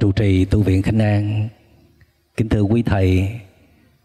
[0.00, 1.48] trụ trì tu viện Khánh An,
[2.36, 3.40] kính thưa quý thầy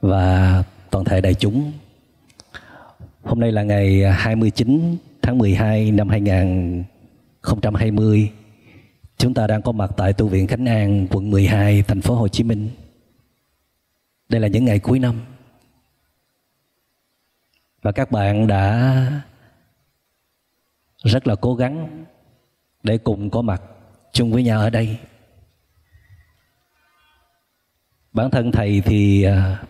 [0.02, 1.72] và toàn thể đại chúng.
[3.24, 8.32] Hôm nay là ngày 29 tháng 12 năm 2020.
[9.18, 12.28] Chúng ta đang có mặt tại tu viện Khánh An, quận 12, thành phố Hồ
[12.28, 12.70] Chí Minh.
[14.30, 15.22] Đây là những ngày cuối năm.
[17.82, 19.22] Và các bạn đã
[21.04, 22.06] rất là cố gắng
[22.84, 23.62] để cùng có mặt
[24.14, 24.98] chung với nhau ở đây
[28.14, 29.64] bản thân thầy thì à,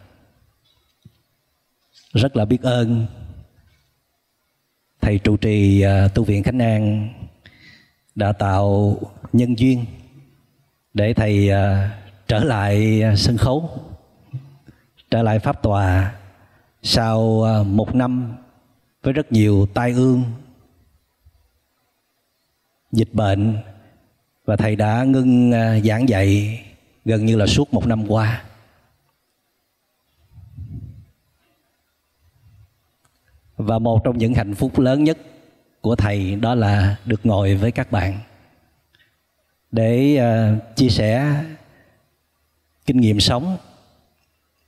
[2.14, 3.06] rất là biết ơn
[5.02, 7.10] thầy trụ trì à, tu viện khánh an
[8.16, 8.98] đã tạo
[9.34, 9.86] nhân duyên
[10.94, 11.92] để thầy à,
[12.28, 13.70] trở lại sân khấu,
[15.12, 16.16] trở lại pháp tòa
[16.84, 18.36] sau một năm
[19.04, 20.24] với rất nhiều tai ương,
[22.92, 23.58] dịch bệnh
[24.46, 25.52] và thầy đã ngưng
[25.84, 26.60] giảng dạy
[27.06, 28.44] gần như là suốt một năm qua.
[33.58, 35.18] Và một trong những hạnh phúc lớn nhất
[35.82, 38.20] của thầy đó là được ngồi với các bạn.
[39.72, 41.44] Để uh, chia sẻ
[42.86, 43.58] kinh nghiệm sống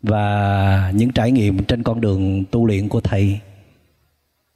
[0.01, 3.39] và những trải nghiệm trên con đường tu luyện của thầy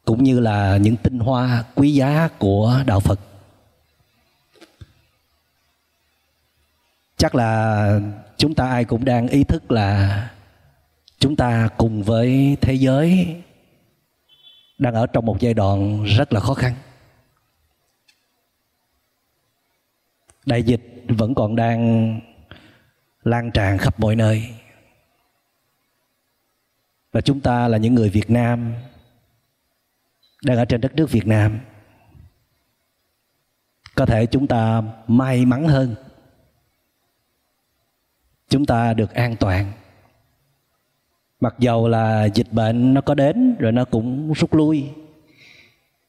[0.05, 3.19] cũng như là những tinh hoa quý giá của đạo Phật.
[7.17, 7.99] Chắc là
[8.37, 10.29] chúng ta ai cũng đang ý thức là
[11.19, 13.35] chúng ta cùng với thế giới
[14.77, 16.73] đang ở trong một giai đoạn rất là khó khăn.
[20.45, 22.11] Đại dịch vẫn còn đang
[23.23, 24.49] lan tràn khắp mọi nơi.
[27.11, 28.73] Và chúng ta là những người việt nam
[30.43, 31.59] đang ở trên đất nước việt nam.
[33.95, 35.95] Có thể chúng ta may mắn hơn
[38.49, 39.71] chúng ta được an toàn.
[41.39, 44.89] Mặc dầu là dịch bệnh nó có đến rồi nó cũng rút lui,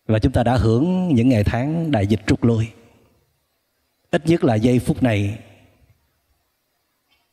[0.06, 2.68] và chúng ta đã hưởng những ngày tháng đại dịch rút lui.
[4.10, 5.38] Ít nhất là giây phút này,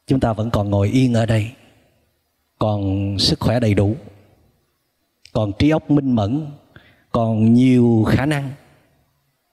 [0.08, 1.52] chúng ta vẫn còn ngồi yên ở đây,
[2.60, 3.96] còn sức khỏe đầy đủ,
[5.34, 6.48] còn trí óc minh mẫn,
[7.12, 8.50] còn nhiều khả năng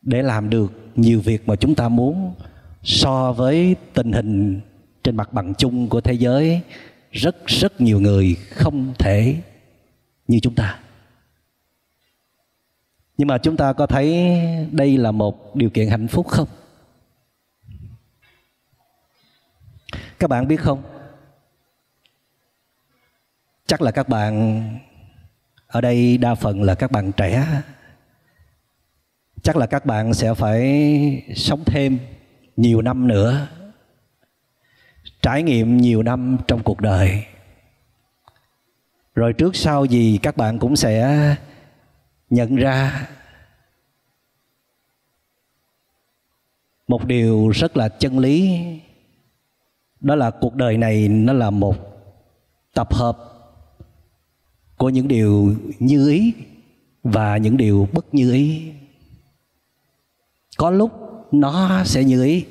[0.02, 2.34] để làm được nhiều việc mà chúng ta muốn
[2.82, 4.60] so với tình hình
[5.04, 6.60] trên mặt bằng chung của thế giới,
[7.12, 9.36] rất rất nhiều người không thể
[10.28, 10.78] như chúng ta.
[13.18, 14.36] Nhưng mà chúng ta có thấy
[14.72, 16.48] đây là một điều kiện hạnh phúc không?
[20.18, 20.82] Các bạn biết không?
[23.66, 24.62] Chắc là các bạn
[25.66, 27.62] ở đây đa phần là các bạn trẻ.
[29.42, 31.98] Chắc là các bạn sẽ phải sống thêm
[32.56, 33.48] nhiều năm nữa
[35.22, 37.24] trải nghiệm nhiều năm trong cuộc đời.
[39.14, 41.36] Rồi trước sau gì các bạn cũng sẽ
[42.30, 43.08] nhận ra
[46.88, 48.60] một điều rất là chân lý,
[50.00, 51.76] đó là cuộc đời này nó là một
[52.74, 53.18] tập hợp
[54.76, 56.34] của những điều như ý
[57.02, 58.72] và những điều bất như ý.
[60.56, 60.92] Có lúc
[61.32, 62.46] nó sẽ như ý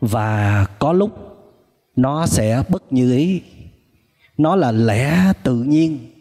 [0.00, 1.25] và có lúc
[1.96, 3.42] nó sẽ bất như ý.
[4.38, 6.12] Nó là lẽ tự nhiên.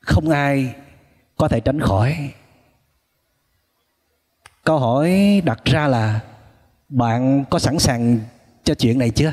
[0.00, 0.74] Không ai
[1.36, 2.30] có thể tránh khỏi.
[4.64, 6.20] Câu hỏi đặt ra là,
[6.88, 8.18] bạn có sẵn sàng
[8.64, 9.32] cho chuyện này chưa?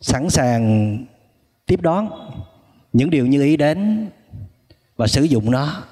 [0.00, 0.96] Sẵn sàng
[1.66, 2.10] tiếp đón
[2.92, 4.08] những điều như ý đến
[4.96, 5.82] và sử dụng nó.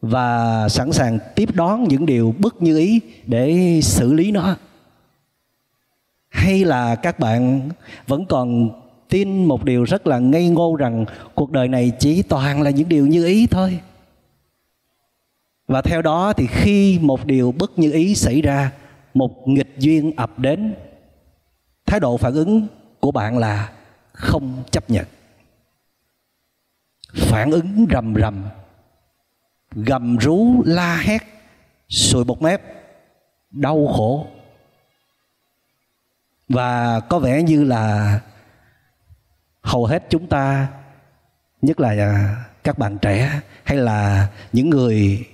[0.00, 4.56] Và sẵn sàng tiếp đón những điều bất như ý để xử lý nó
[6.30, 7.70] hay là các bạn
[8.06, 8.70] vẫn còn
[9.08, 11.04] tin một điều rất là ngây ngô rằng
[11.34, 13.80] cuộc đời này chỉ toàn là những điều như ý thôi?
[15.66, 18.72] Và theo đó thì khi một điều bất như ý xảy ra,
[19.14, 20.74] một nghịch duyên ập đến,
[21.86, 22.66] thái độ phản ứng
[23.00, 23.72] của bạn là
[24.12, 25.06] không chấp nhận.
[27.14, 28.44] Phản ứng rầm rầm,
[29.70, 31.22] gầm rú la hét,
[31.88, 32.62] sùi bột mép,
[33.50, 34.26] đau khổ
[36.50, 38.20] và có vẻ như là
[39.62, 40.68] hầu hết chúng ta,
[41.62, 45.26] nhất là à, các bạn trẻ hay là những người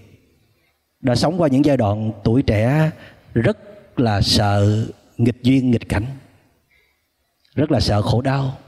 [1.01, 2.91] đã sống qua những giai đoạn tuổi trẻ
[3.35, 3.59] rất
[3.97, 4.87] là sợ
[5.19, 6.07] nghịch duyên, nghịch cảnh,
[7.55, 8.59] rất là sợ khổ đau.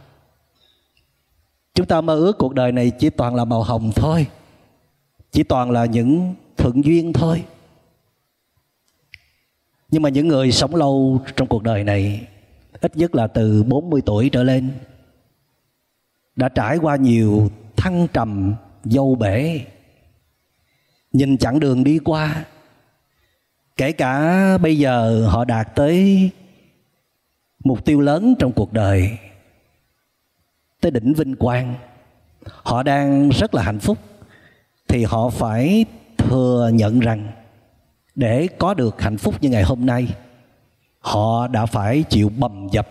[1.74, 4.26] Chúng ta mơ ước cuộc đời này chỉ toàn là màu hồng thôi,
[5.30, 7.44] chỉ toàn là những thuận duyên thôi.
[9.90, 12.26] Nhưng mà những người sống lâu trong cuộc đời này
[12.72, 14.70] ít nhất là từ 40 tuổi trở lên.
[16.36, 18.54] Đã trải qua nhiều thăng trầm,
[18.84, 19.60] dâu bể.
[21.12, 22.44] Nhìn chặng đường đi qua,
[23.76, 26.30] kể cả bây giờ họ đạt tới
[27.64, 29.18] mục tiêu lớn trong cuộc đời,
[30.80, 31.74] tới đỉnh vinh quang,
[32.44, 33.98] họ đang rất là hạnh phúc,
[34.88, 35.84] thì họ phải
[36.18, 37.28] thừa nhận rằng
[38.14, 40.08] để có được hạnh phúc như ngày hôm nay
[41.08, 42.88] họ đã phải chịu bầm dập,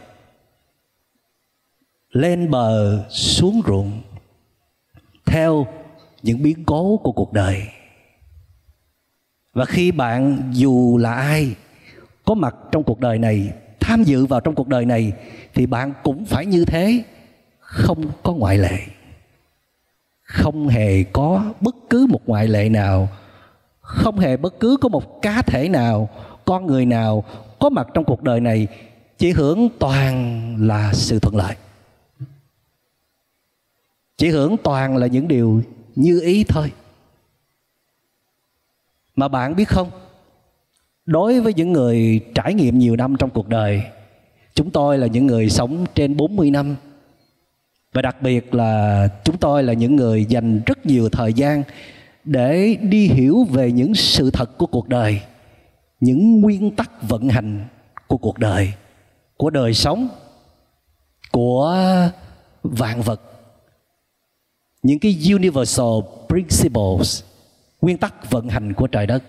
[2.11, 4.01] lên bờ xuống ruộng,
[5.25, 5.67] theo
[6.23, 7.67] những biến cố của cuộc đời.
[9.53, 11.55] Và khi bạn dù là ai
[12.25, 15.13] có mặt trong cuộc đời này, tham dự vào trong cuộc đời này,
[15.53, 17.03] thì bạn cũng phải như thế,
[17.59, 18.79] không có ngoại lệ.
[20.21, 23.09] Không hề có bất cứ một ngoại lệ nào,
[23.79, 26.09] không hề bất cứ có một cá thể nào,
[26.45, 27.23] con người nào
[27.59, 28.67] có mặt trong cuộc đời này,
[29.17, 31.55] chỉ hưởng toàn là sự thuận lợi.
[34.17, 35.61] Chỉ hưởng toàn là những điều
[35.95, 36.71] như ý thôi.
[39.15, 39.91] Mà bạn biết không,
[41.05, 43.81] đối với những người trải nghiệm nhiều năm trong cuộc đời,
[44.53, 46.75] chúng tôi là những người sống trên 40 năm.
[47.93, 51.63] Và đặc biệt là chúng tôi là những người dành rất nhiều thời gian
[52.23, 55.21] để đi hiểu về những sự thật của cuộc đời
[55.99, 57.65] những nguyên tắc vận hành
[58.07, 58.73] của cuộc đời,
[59.37, 60.09] của đời sống,
[61.31, 61.75] của
[62.63, 63.21] vạn vật.
[64.83, 67.23] Những cái universal principles,
[67.81, 69.23] nguyên tắc vận hành của trời đất.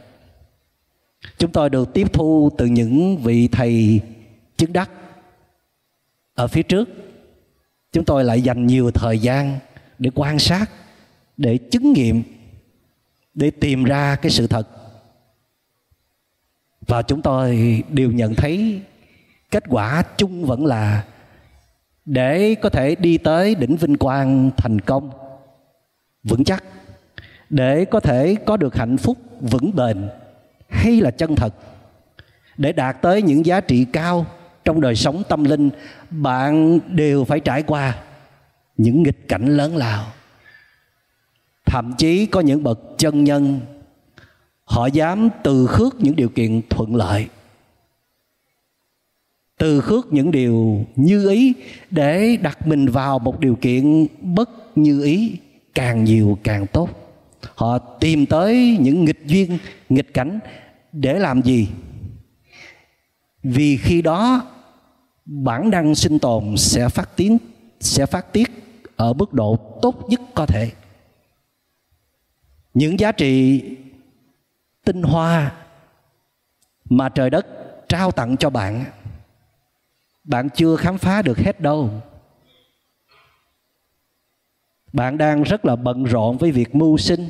[1.39, 4.01] Chúng tôi được tiếp thu từ những vị thầy
[4.57, 4.91] chứng đắc
[6.35, 6.89] ở phía trước.
[7.93, 9.59] Chúng tôi lại dành nhiều thời gian
[9.99, 10.71] để quan sát,
[11.37, 12.23] để chứng nghiệm,
[13.35, 14.69] để tìm ra cái sự thật
[16.89, 18.83] và chúng tôi đều nhận thấy
[19.51, 21.05] kết quả chung vẫn là
[22.05, 25.11] để có thể đi tới đỉnh vinh quang thành công,
[26.25, 26.65] vững chắc,
[27.51, 30.09] để có thể có được hạnh phúc vững bền
[30.69, 31.55] hay là chân thật,
[32.57, 34.27] để đạt tới những giá trị cao
[34.65, 35.71] trong đời sống tâm linh,
[36.11, 37.95] bạn đều phải trải qua
[38.77, 40.05] những nghịch cảnh lớn lao.
[41.67, 43.61] Thậm chí có những bậc chân nhân
[44.69, 47.27] họ dám từ khước những điều kiện thuận lợi.
[49.59, 51.53] Từ khước những điều như ý
[51.91, 55.37] để đặt mình vào một điều kiện bất như ý
[55.75, 56.91] càng nhiều càng tốt.
[57.55, 60.39] Họ tìm tới những nghịch duyên, nghịch cảnh
[60.93, 61.69] để làm gì?
[63.43, 64.43] Vì khi đó,
[65.25, 67.39] bản năng sinh tồn sẽ phát tiến
[67.81, 68.51] sẽ phát tiết
[68.97, 70.71] ở mức độ tốt nhất có thể.
[72.75, 73.63] Những giá trị
[74.89, 75.53] tinh hoa
[76.85, 77.47] mà trời đất
[77.89, 78.85] trao tặng cho bạn.
[80.25, 81.91] Bạn chưa khám phá được hết đâu.
[84.93, 87.29] Bạn đang rất là bận rộn với việc mưu sinh,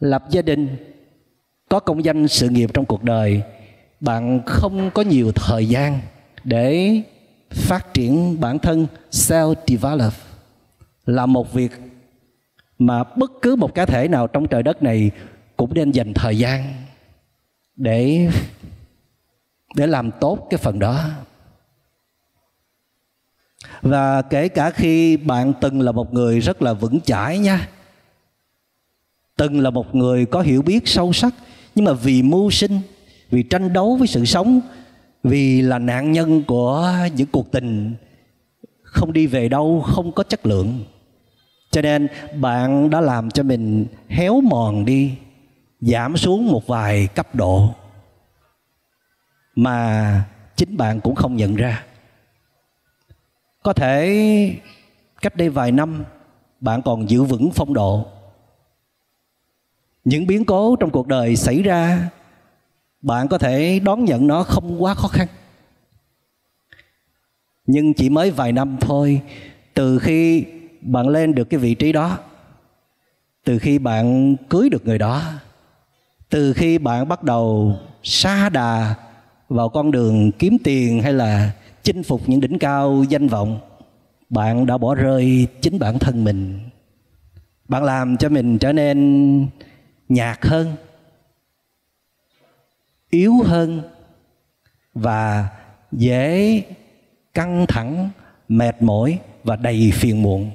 [0.00, 0.76] lập gia đình,
[1.68, 3.42] có công danh sự nghiệp trong cuộc đời.
[4.00, 6.00] Bạn không có nhiều thời gian
[6.44, 7.00] để
[7.50, 10.12] phát triển bản thân self develop.
[11.06, 11.72] Là một việc
[12.78, 15.10] mà bất cứ một cá thể nào trong trời đất này
[15.60, 16.72] cũng nên dành thời gian
[17.76, 18.28] để
[19.74, 21.04] để làm tốt cái phần đó.
[23.82, 27.68] Và kể cả khi bạn từng là một người rất là vững chãi nha,
[29.36, 31.34] từng là một người có hiểu biết sâu sắc,
[31.74, 32.80] nhưng mà vì mưu sinh,
[33.30, 34.60] vì tranh đấu với sự sống,
[35.22, 37.94] vì là nạn nhân của những cuộc tình,
[38.82, 40.84] không đi về đâu, không có chất lượng.
[41.70, 42.08] Cho nên
[42.40, 45.12] bạn đã làm cho mình héo mòn đi
[45.80, 47.74] giảm xuống một vài cấp độ
[49.54, 50.24] mà
[50.56, 51.84] chính bạn cũng không nhận ra.
[53.62, 54.54] Có thể
[55.22, 56.04] cách đây vài năm,
[56.60, 58.06] bạn còn giữ vững phong độ.
[60.04, 62.10] Những biến cố trong cuộc đời xảy ra,
[63.02, 65.28] bạn có thể đón nhận nó không quá khó khăn.
[67.66, 69.20] Nhưng chỉ mới vài năm thôi,
[69.74, 70.44] từ khi
[70.80, 72.18] bạn lên được cái vị trí đó,
[73.44, 75.22] từ khi bạn cưới được người đó
[76.30, 78.94] từ khi bạn bắt đầu xa đà
[79.48, 81.50] vào con đường kiếm tiền hay là
[81.82, 83.60] chinh phục những đỉnh cao danh vọng,
[84.28, 86.60] bạn đã bỏ rơi chính bản thân mình.
[87.68, 89.46] Bạn làm cho mình trở nên
[90.08, 90.72] nhạt hơn,
[93.10, 93.82] yếu hơn
[94.94, 95.48] và
[95.92, 96.62] dễ
[97.34, 98.10] căng thẳng,
[98.48, 100.50] mệt mỏi và đầy phiền muộn.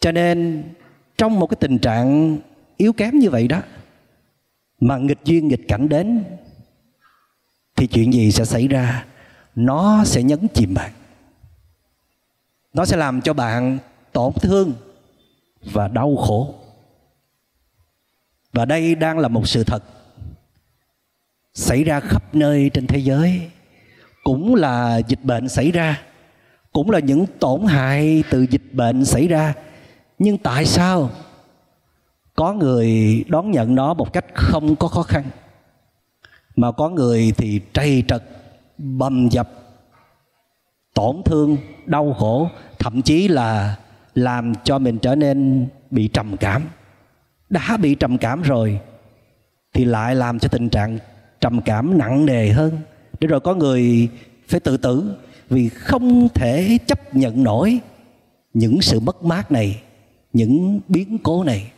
[0.00, 0.64] Cho nên
[1.18, 2.38] trong một cái tình trạng
[2.76, 3.60] yếu kém như vậy đó
[4.80, 6.24] mà nghịch duyên, nghịch cảnh đến,
[7.76, 9.04] thì chuyện gì sẽ xảy ra?
[9.54, 10.92] Nó sẽ nhấn chìm bạn.
[12.72, 13.78] Nó sẽ làm cho bạn
[14.12, 14.72] tổn thương
[15.62, 16.54] và đau khổ.
[18.52, 19.84] Và đây đang là một sự thật
[21.54, 23.50] xảy ra khắp nơi trên thế giới.
[24.24, 26.02] Cũng là dịch bệnh xảy ra.
[26.72, 29.54] Cũng là những tổn hại từ dịch bệnh xảy ra.
[30.18, 31.10] Nhưng tại sao
[32.34, 35.24] có người đón nhận nó một cách không có khó khăn,
[36.56, 38.22] mà có người thì trầy trật,
[38.78, 39.50] bầm dập,
[40.94, 42.48] tổn thương, đau khổ,
[42.78, 43.76] thậm chí là
[44.14, 46.62] làm cho mình trở nên bị trầm cảm.
[47.50, 48.80] Đã bị trầm cảm rồi
[49.72, 50.98] thì lại làm cho tình trạng
[51.40, 52.78] trầm cảm nặng nề hơn.
[53.20, 54.08] Để rồi có người
[54.48, 55.16] phải tự tử
[55.48, 57.80] vì không thể chấp nhận nổi
[58.54, 59.82] những sự mất mát này,
[60.32, 61.72] những biến cố này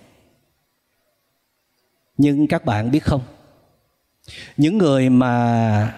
[2.18, 3.20] nhưng các bạn biết không?
[4.56, 5.94] Những người mà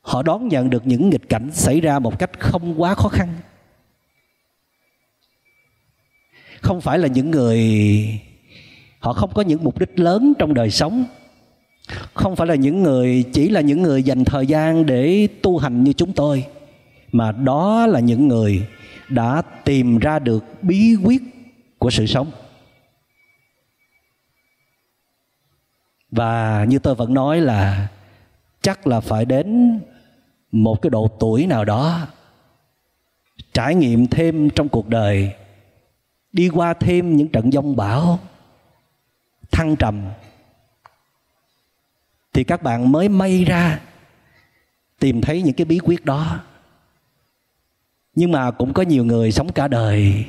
[0.00, 3.28] họ đón nhận được những nghịch cảnh xảy ra một cách không quá khó khăn,
[6.60, 7.60] không phải là những người
[8.98, 11.04] họ không có những mục đích lớn trong đời sống,
[12.14, 15.84] không phải là những người, chỉ là những người dành thời gian để tu hành
[15.84, 16.44] như chúng tôi,
[17.12, 18.66] mà đó là những người
[19.08, 21.22] đã tìm ra được bí quyết
[21.78, 22.30] của sự sống.
[26.16, 27.88] Và như tôi vẫn nói là
[28.60, 29.80] chắc là phải đến
[30.52, 32.06] một cái độ tuổi nào đó,
[33.52, 35.34] trải nghiệm thêm trong cuộc đời,
[36.32, 38.18] đi qua thêm những trận giông bão,
[39.50, 40.02] thăng trầm,
[42.32, 43.80] thì các bạn mới may ra
[44.98, 46.40] tìm thấy những cái bí quyết đó.
[48.14, 50.24] Nhưng mà cũng có nhiều người sống cả đời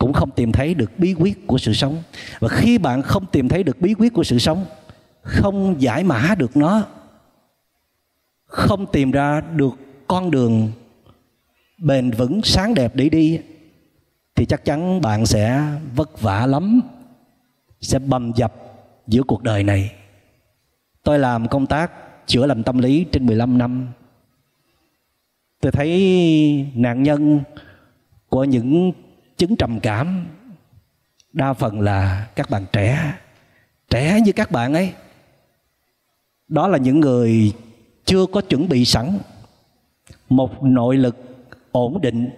[0.00, 2.02] cũng không tìm thấy được bí quyết của sự sống.
[2.38, 4.64] Và khi bạn không tìm thấy được bí quyết của sự sống,
[5.22, 6.82] không giải mã được nó,
[8.46, 9.70] không tìm ra được
[10.06, 10.72] con đường
[11.78, 13.38] bền vững, sáng đẹp để đi,
[14.34, 15.62] thì chắc chắn bạn sẽ
[15.96, 16.80] vất vả lắm,
[17.80, 18.54] sẽ bầm dập
[19.06, 19.92] giữa cuộc đời này.
[21.02, 21.92] Tôi làm công tác
[22.26, 23.88] chữa lành tâm lý trên 15 năm.
[25.60, 27.40] Tôi thấy nạn nhân
[28.28, 28.92] của những
[29.40, 30.26] chứng trầm cảm.
[31.32, 33.14] Đa phần là các bạn trẻ
[33.90, 34.92] trẻ như các bạn ấy.
[36.48, 37.52] Đó là những người
[38.04, 39.18] chưa có chuẩn bị sẵn
[40.28, 41.16] một nội lực
[41.72, 42.30] ổn định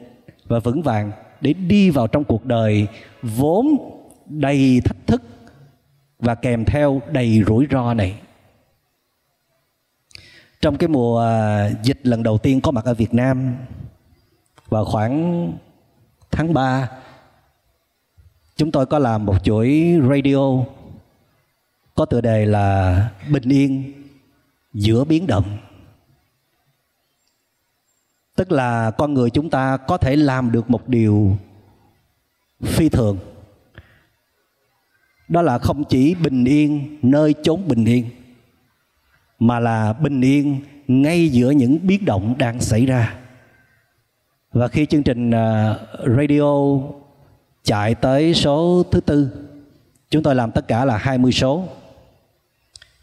[0.46, 2.86] và vững vàng để đi vào trong cuộc đời
[3.22, 3.66] vốn
[4.26, 5.22] đầy thách thức
[6.18, 8.20] và kèm theo đầy rủi ro này.
[10.60, 11.26] Trong cái mùa
[11.82, 13.56] dịch lần đầu tiên có mặt ở Việt Nam,
[14.68, 15.52] vào khoảng
[16.32, 16.90] tháng 3
[18.56, 20.64] chúng tôi có làm một chuỗi radio.
[21.94, 23.92] Có tựa đề là bình yên
[24.74, 25.58] giữa biến động.
[28.36, 31.36] Tức là con người chúng ta có thể làm được một điều
[32.62, 33.18] phi thường.
[35.28, 38.10] Đó là không chỉ bình yên nơi chốn bình yên,
[39.38, 43.21] mà là bình yên ngay giữa những biến động đang xảy ra
[44.52, 45.76] và khi chương trình à,
[46.18, 46.78] radio
[47.62, 49.30] chạy tới số thứ tư,
[50.10, 51.64] chúng tôi làm tất cả là 20 số.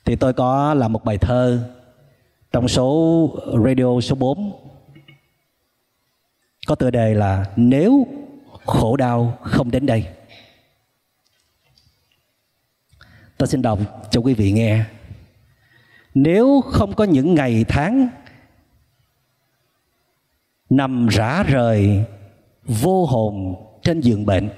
[0.05, 1.69] Thì tôi có làm một bài thơ
[2.51, 3.29] trong số
[3.65, 4.51] radio số 4
[6.67, 8.07] có tựa đề là nếu
[8.65, 10.05] khổ đau không đến đây
[13.39, 13.79] tôi xin đọc
[14.11, 14.83] cho quý vị nghe.
[16.13, 18.09] Nếu không có những ngày tháng
[20.69, 22.03] nằm rã rời,
[22.65, 24.49] vô hồn trên giường bệnh.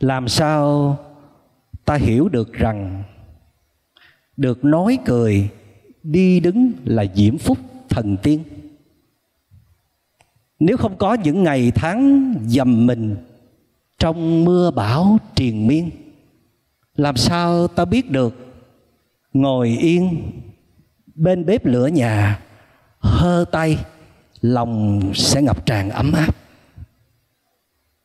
[0.00, 0.96] Làm sao
[1.84, 3.02] ta hiểu được rằng
[4.36, 5.48] được nói cười,
[6.02, 8.44] đi đứng là diễm phúc thần tiên?
[10.58, 13.16] Nếu không có những ngày tháng dầm mình
[13.98, 15.90] trong mưa bão triền miên,
[16.96, 18.34] làm sao ta biết được
[19.32, 20.30] ngồi yên
[21.14, 22.40] bên bếp lửa nhà,
[22.98, 23.78] hơ tay
[24.42, 26.36] lòng sẽ ngập tràn ấm áp.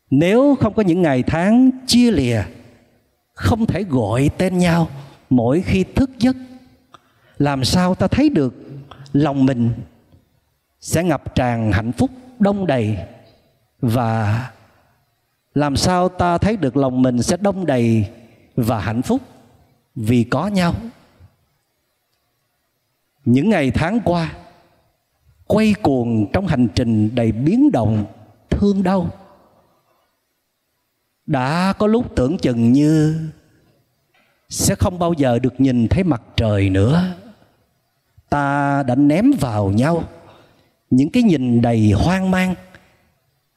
[0.10, 2.44] Nếu không có những ngày tháng chia lìa,
[3.34, 4.90] không thể gọi tên nhau
[5.30, 6.36] mỗi khi thức giấc,
[7.38, 8.56] làm sao ta thấy được
[9.14, 9.72] lòng mình
[10.80, 12.98] sẽ ngập tràn hạnh phúc đông đầy?
[13.82, 14.50] Và
[15.54, 18.10] làm sao ta thấy được lòng mình sẽ đông đầy
[18.56, 19.22] và hạnh phúc
[19.96, 20.74] vì có nhau?
[23.26, 24.34] Những ngày tháng qua
[25.48, 28.06] quay cuồng trong hành trình đầy biến động,
[28.50, 29.10] thương đau.
[31.26, 33.20] Đã có lúc tưởng chừng như
[34.50, 37.16] sẽ không bao giờ được nhìn thấy mặt trời nữa.
[38.30, 40.04] Ta đã ném vào nhau
[40.90, 42.56] những cái nhìn đầy hoang mang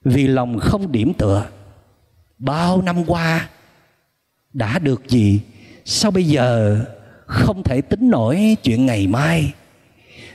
[0.05, 1.47] vì lòng không điểm tựa.
[2.39, 3.49] Bao năm qua
[4.53, 5.41] đã được gì
[5.85, 6.81] sao bây giờ
[7.27, 9.53] không thể tính nổi chuyện ngày mai?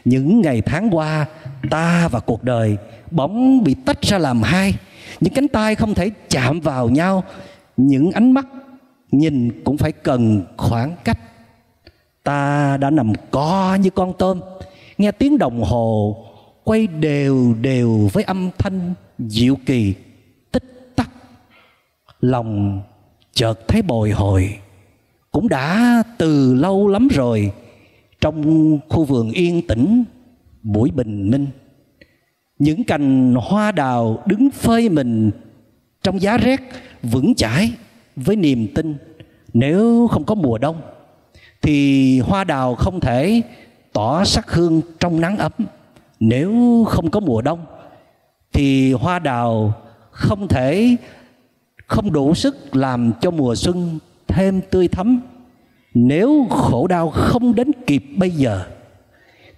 [0.05, 1.25] Những ngày tháng qua,
[1.69, 2.77] ta và cuộc đời
[3.11, 4.73] bỗng bị tách ra làm hai.
[5.19, 7.23] Những cánh tay không thể chạm vào nhau,
[7.77, 8.47] những ánh mắt
[9.11, 11.19] nhìn cũng phải cần khoảng cách.
[12.23, 14.39] Ta đã nằm co như con tôm,
[14.97, 16.17] nghe tiếng đồng hồ
[16.63, 19.93] quay đều đều với âm thanh dịu kỳ,
[20.51, 21.09] tích tắc.
[22.21, 22.81] Lòng
[23.33, 24.57] chợt thấy bồi hồi,
[25.31, 27.51] cũng đã từ lâu lắm rồi
[28.25, 30.03] trong khu vườn yên tĩnh
[30.63, 31.47] buổi bình minh
[32.59, 35.31] những cành hoa đào đứng phơi mình,
[36.03, 36.61] trong giá rét
[37.03, 37.71] vững chãi
[38.15, 38.95] với niềm tin
[39.53, 40.81] nếu không có mùa đông,
[41.61, 43.41] thì hoa đào không thể
[43.93, 45.51] tỏ sắc hương trong nắng ấm.
[46.19, 47.65] Nếu không có mùa đông,
[48.53, 49.73] thì hoa đào
[50.11, 50.95] không thể,
[51.87, 55.21] không đủ sức làm cho mùa xuân thêm tươi thắm
[55.95, 58.65] nếu khổ đau không đến kịp bây giờ,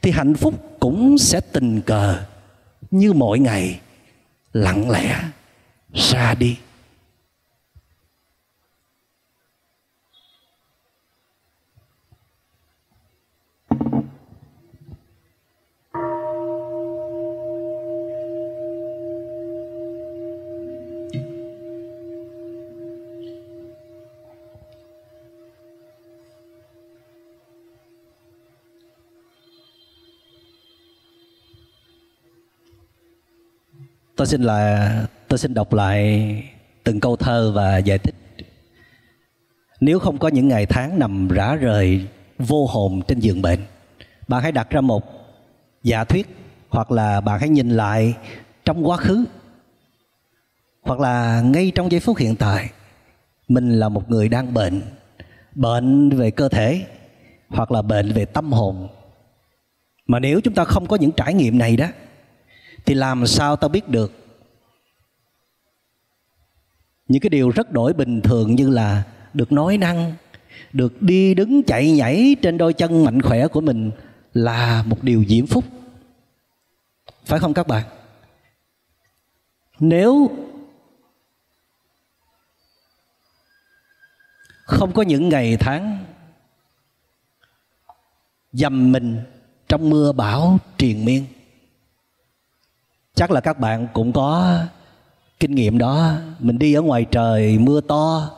[0.02, 2.18] thì hạnh phúc cũng sẽ tình cờ
[2.92, 3.80] như mỗi ngày
[4.54, 5.20] lặng lẽ
[5.94, 6.58] ra đi.
[34.18, 34.92] Tôi xin là,
[35.28, 36.44] tôi xin đọc lại
[36.84, 38.16] từng câu thơ và giải thích.
[39.80, 42.06] Nếu không có những ngày tháng nằm rã rời,
[42.38, 43.60] vô hồn trên giường bệnh,
[44.28, 45.04] bạn hãy đặt ra một
[45.84, 46.28] giả thuyết
[46.70, 48.14] hoặc là bạn hãy nhìn lại
[48.66, 49.26] trong quá khứ,
[50.82, 52.70] hoặc là ngay trong giây phút hiện tại,
[53.48, 54.82] mình là một người đang bệnh
[55.56, 56.86] bệnh về cơ thể
[57.50, 58.88] hoặc là bệnh về tâm hồn.
[60.08, 61.88] Mà nếu chúng ta không có những trải nghiệm này đó
[62.88, 64.12] thì làm sao ta biết được?
[67.08, 70.14] Những cái điều rất đổi bình thường như là được nói năng,
[70.74, 73.92] được đi đứng chạy nhảy trên đôi chân mạnh khỏe của mình
[74.34, 75.64] là một điều diễm phúc.
[77.26, 77.86] Phải không các bạn?
[79.80, 80.30] Nếu
[84.64, 86.06] không có những ngày tháng
[88.52, 89.20] dầm mình
[89.68, 91.26] trong mưa bão triền miên
[93.18, 94.60] chắc là các bạn cũng có
[95.40, 96.14] kinh nghiệm đó.
[96.40, 98.30] Mình đi ở ngoài trời, mưa to,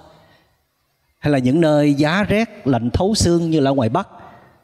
[1.19, 4.07] hay là những nơi giá rét, lạnh thấu xương như là ngoài bắc,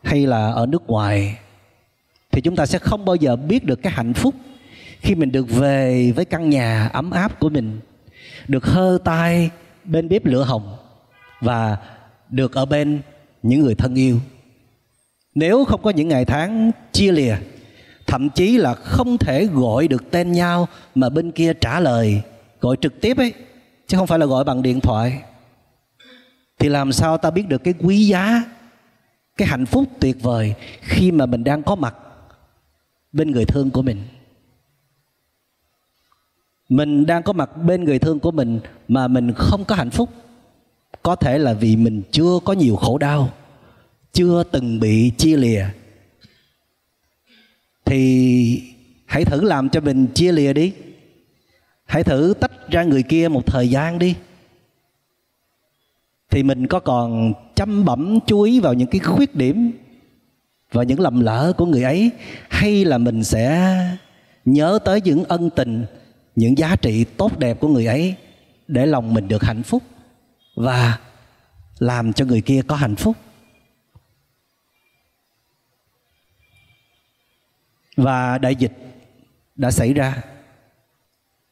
[0.03, 1.37] hay là ở nước ngoài,
[2.31, 4.35] thì chúng ta sẽ không bao giờ biết được cái hạnh phúc
[4.99, 7.79] khi mình được về với căn nhà ấm áp của mình,
[8.47, 9.49] được hơ tay
[9.83, 10.75] bên bếp lửa hồng
[11.41, 11.77] và
[12.29, 13.01] được ở bên
[13.43, 14.19] những người thân yêu.
[15.35, 17.35] Nếu không có những ngày tháng chia lìa
[18.07, 22.21] thậm chí là không thể gọi được tên nhau mà bên kia trả lời.
[22.61, 23.33] Gọi trực tiếp ấy,
[23.87, 25.21] chứ không phải là gọi bằng điện thoại.
[26.59, 28.43] Thì làm sao ta biết được cái quý giá,
[29.37, 31.95] cái hạnh phúc tuyệt vời khi mà mình đang có mặt
[33.11, 34.03] bên người thương của mình?
[36.69, 40.09] Mình đang có mặt bên người thương của mình mà mình không có hạnh phúc.
[41.03, 43.29] Có thể là vì mình chưa có nhiều khổ đau,
[44.13, 45.65] chưa từng bị chia lìa
[47.85, 48.61] thì
[49.05, 50.73] hãy thử làm cho mình chia lìa đi.
[51.85, 54.15] Hãy thử tách ra người kia một thời gian đi.
[56.29, 59.71] Thì mình có còn chăm bẩm chú ý vào những cái khuyết điểm
[60.71, 62.11] và những lầm lỡ của người ấy,
[62.49, 63.75] hay là mình sẽ
[64.45, 65.85] nhớ tới những ân tình,
[66.35, 68.15] những giá trị tốt đẹp của người ấy
[68.67, 69.83] để lòng mình được hạnh phúc
[70.55, 70.99] và
[71.79, 73.15] làm cho người kia có hạnh phúc?
[77.97, 78.73] Và đại dịch
[79.55, 80.23] đã xảy ra.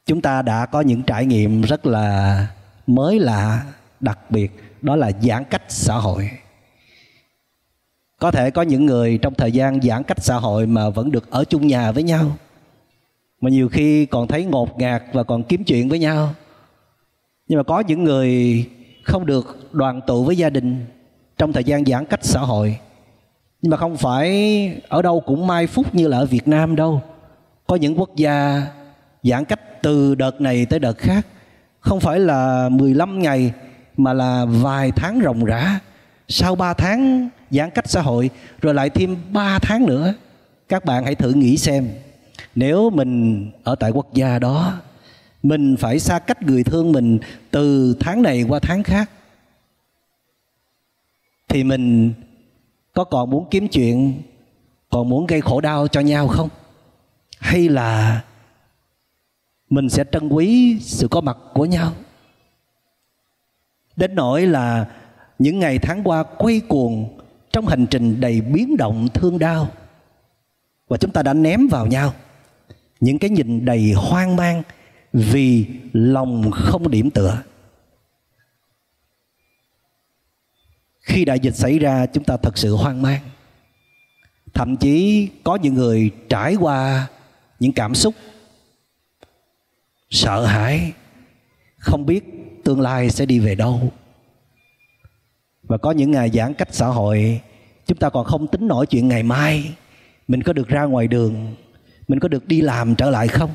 [0.06, 2.46] Chúng ta đã có những trải nghiệm rất là
[2.86, 3.64] mới lạ,
[4.00, 4.52] đặc biệt,
[4.82, 6.30] đó là giãn cách xã hội.
[8.18, 11.30] Có thể có những người trong thời gian giãn cách xã hội mà vẫn được
[11.30, 12.36] ở chung nhà với nhau,
[13.40, 16.34] mà nhiều khi còn thấy ngột ngạt và còn kiếm chuyện với nhau.
[17.48, 18.64] Nhưng mà có những người
[19.04, 20.86] không được đoàn tụ với gia đình
[21.38, 22.78] trong thời gian giãn cách xã hội
[23.64, 27.02] nhưng mà không phải ở đâu cũng mai phúc như là ở Việt Nam đâu.
[27.66, 28.62] Có những quốc gia
[29.22, 31.26] giãn cách từ đợt này tới đợt khác.
[31.80, 33.52] Không phải là 15 ngày,
[33.96, 35.78] mà là vài tháng ròng rã.
[36.28, 40.14] Sau 3 tháng giãn cách xã hội, rồi lại thêm 3 tháng nữa.
[40.68, 41.88] Các bạn hãy thử nghĩ xem,
[42.54, 44.72] nếu mình ở tại quốc gia đó,
[45.42, 47.18] mình phải xa cách người thương mình
[47.50, 49.10] từ tháng này qua tháng khác,
[51.48, 52.12] thì mình
[52.94, 54.22] có còn muốn kiếm chuyện,
[54.90, 56.48] còn muốn gây khổ đau cho nhau không?
[57.38, 58.22] Hay là
[59.70, 61.92] mình sẽ trân quý sự có mặt của nhau?
[63.96, 64.86] Đến nỗi là
[65.38, 67.18] những ngày tháng qua quay cuồng
[67.52, 69.68] trong hành trình đầy biến động thương đau
[70.88, 72.12] và chúng ta đã ném vào nhau
[73.00, 74.62] những cái nhìn đầy hoang mang
[75.12, 77.38] vì lòng không điểm tựa.
[81.04, 83.20] Khi đại dịch xảy ra, chúng ta thật sự hoang mang.
[84.54, 87.06] Thậm chí có những người trải qua
[87.60, 88.14] những cảm xúc,
[90.10, 90.92] sợ hãi,
[91.78, 92.24] không biết
[92.64, 93.92] tương lai sẽ đi về đâu.
[95.62, 97.40] Và có những ngày giãn cách xã hội,
[97.86, 99.74] chúng ta còn không tính nổi chuyện ngày mai,
[100.28, 101.54] mình có được ra ngoài đường,
[102.08, 103.50] mình có được đi làm trở lại không?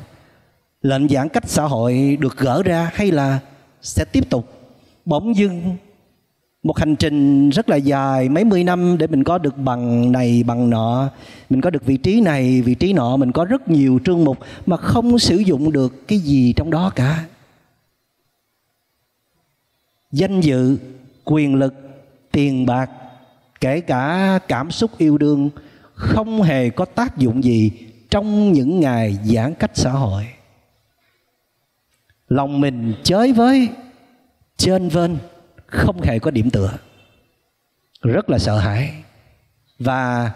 [0.82, 3.38] Lệnh giãn cách xã hội được gỡ ra hay là
[3.82, 4.72] sẽ tiếp tục
[5.04, 5.76] bỗng dưng
[6.62, 10.42] một hành trình rất là dài, mấy mươi năm để mình có được bằng này,
[10.46, 11.10] bằng nọ.
[11.50, 13.16] Mình có được vị trí này, vị trí nọ.
[13.16, 16.92] Mình có rất nhiều trương mục mà không sử dụng được cái gì trong đó
[16.94, 17.24] cả.
[20.12, 20.76] Danh dự,
[21.24, 21.74] quyền lực,
[22.32, 22.90] tiền bạc,
[23.60, 25.50] kể cả cảm xúc yêu đương
[25.94, 27.72] không hề có tác dụng gì
[28.10, 30.26] trong những ngày giãn cách xã hội.
[32.28, 33.68] Lòng mình chới với,
[34.56, 35.10] trên vênh
[35.70, 36.78] không hề có điểm tựa.
[38.02, 38.94] Rất là sợ hãi.
[39.78, 40.32] Và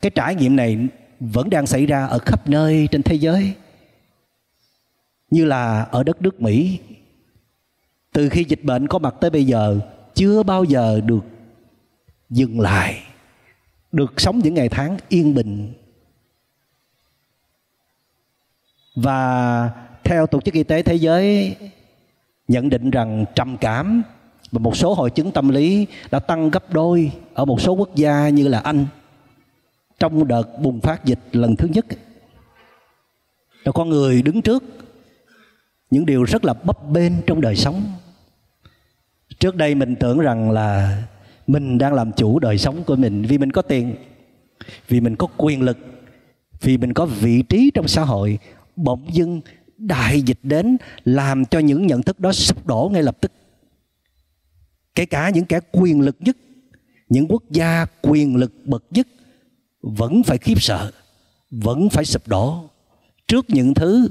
[0.00, 0.78] cái trải nghiệm này
[1.20, 3.54] vẫn đang xảy ra ở khắp nơi trên thế giới.
[5.30, 6.80] Như là ở đất nước mỹ.
[8.12, 9.78] Từ khi dịch bệnh có mặt tới bây giờ,
[10.14, 11.24] chưa bao giờ được
[12.30, 13.02] dừng lại.
[13.92, 15.72] Được sống những ngày tháng yên bình.
[18.94, 19.70] Và
[20.04, 21.56] theo tổ chức y tế thế giới
[22.48, 24.02] nhận định rằng trầm cảm
[24.52, 27.94] và một số hội chứng tâm lý đã tăng gấp đôi ở một số quốc
[27.94, 28.86] gia như là Anh
[29.98, 31.86] trong đợt bùng phát dịch lần thứ nhất.
[33.64, 34.64] Là con người đứng trước
[35.90, 37.82] những điều rất là bấp bênh trong đời sống.
[39.38, 41.02] Trước đây mình tưởng rằng là
[41.46, 43.94] mình đang làm chủ đời sống của mình vì mình có tiền,
[44.88, 45.78] vì mình có quyền lực,
[46.60, 48.38] vì mình có vị trí trong xã hội.
[48.76, 49.40] Bỗng dưng
[49.78, 53.32] đại dịch đến làm cho những nhận thức đó sụp đổ ngay lập tức
[54.94, 56.36] kể cả những kẻ quyền lực nhất,
[57.08, 59.08] những quốc gia quyền lực bậc nhất,
[59.82, 60.92] vẫn phải khiếp sợ,
[61.50, 62.70] vẫn phải sụp đổ
[63.28, 64.08] trước những thứ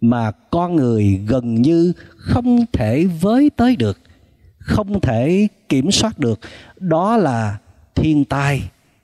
[0.00, 3.98] mà con người gần như không thể với tới được,
[4.58, 6.40] không thể kiểm soát được.
[6.76, 7.58] Đó là
[7.94, 8.62] thiên tai,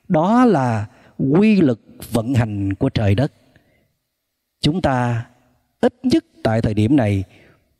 [0.08, 0.86] đó là
[1.18, 1.80] quy lực
[2.12, 3.32] vận hành của trời đất.
[4.60, 5.26] Chúng ta
[5.80, 7.24] ít nhất tại thời điểm này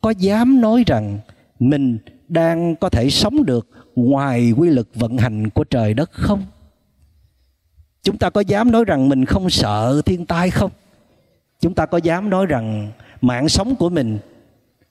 [0.01, 1.19] có dám nói rằng
[1.59, 6.43] mình đang có thể sống được ngoài quy luật vận hành của trời đất không?
[8.03, 10.71] Chúng ta có dám nói rằng mình không sợ thiên tai không?
[11.59, 14.19] Chúng ta có dám nói rằng mạng sống của mình,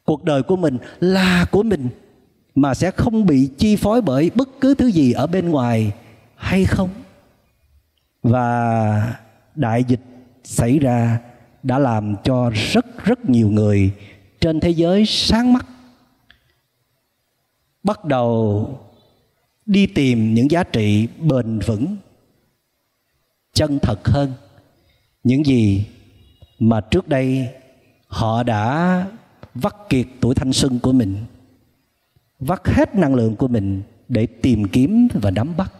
[0.04, 1.88] cuộc đời của mình là của mình
[2.54, 5.92] mà sẽ không bị chi phối bởi bất cứ thứ gì ở bên ngoài
[6.36, 6.88] hay không?
[8.22, 9.18] Và
[9.54, 10.00] đại dịch
[10.44, 11.18] xảy ra
[11.62, 13.90] đã làm cho rất rất nhiều người
[14.40, 15.66] trên thế giới sáng mắt
[17.86, 18.68] bắt đầu
[19.66, 21.96] đi tìm những giá trị bền vững,
[23.52, 24.32] chân thật hơn
[25.24, 25.86] những gì
[26.58, 27.48] mà trước đây
[28.06, 29.06] họ đã
[29.54, 31.16] vắt kiệt tuổi thanh xuân của mình,
[32.38, 35.72] vắt hết năng lượng của mình để tìm kiếm và nắm bắt.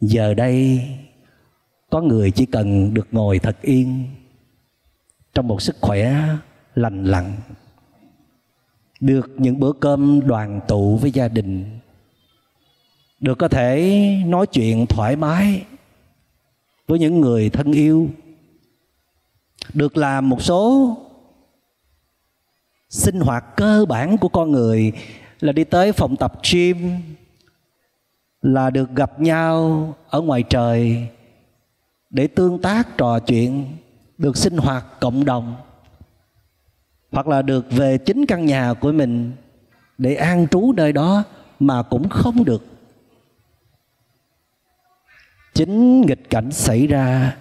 [0.00, 0.80] Giờ đây,
[1.90, 4.04] có người chỉ cần được ngồi thật yên
[5.34, 6.24] trong một sức khỏe
[6.74, 7.36] lành lặn
[9.02, 11.78] được những bữa cơm đoàn tụ với gia đình,
[13.20, 15.64] được có thể nói chuyện thoải mái
[16.86, 18.10] với những người thân yêu,
[19.74, 20.96] được làm một số
[22.88, 24.92] sinh hoạt cơ bản của con người,
[25.40, 26.90] là đi tới phòng tập gym,
[28.42, 31.06] là được gặp nhau ở ngoài trời
[32.10, 33.66] để tương tác trò chuyện,
[34.18, 35.56] được sinh hoạt cộng đồng
[37.12, 39.32] hoặc là được về chính căn nhà của mình
[39.98, 41.24] để an trú nơi đó
[41.60, 42.66] mà cũng không được.
[45.54, 47.36] Chính nghịch cảnh xảy ra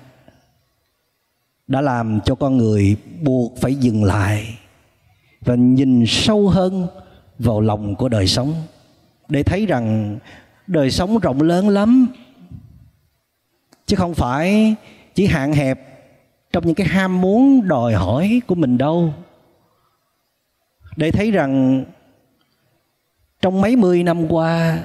[1.68, 4.58] đã làm cho con người buộc phải dừng lại
[5.42, 6.88] và nhìn sâu hơn
[7.40, 8.54] vào lòng của đời sống
[9.30, 10.18] để thấy rằng
[10.68, 12.08] đời sống rộng lớn lắm.
[13.86, 14.76] Chứ không phải
[15.16, 15.80] chỉ hạn hẹp
[16.54, 19.14] trong những cái ham muốn đòi hỏi của mình đâu
[20.96, 21.84] để thấy rằng
[23.42, 24.80] trong mấy mươi năm qua,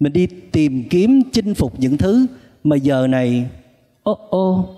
[0.00, 2.26] mình đi tìm kiếm, chinh phục những thứ
[2.64, 3.48] mà giờ này,
[4.02, 4.74] ô ô,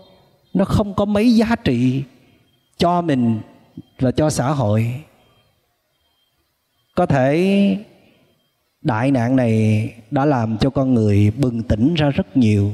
[0.54, 2.02] nó không có mấy giá trị
[2.76, 3.40] cho mình
[3.98, 4.94] và cho xã hội.
[6.94, 7.76] Có thể
[8.82, 12.72] đại nạn này đã làm cho con người bừng tỉnh ra rất nhiều.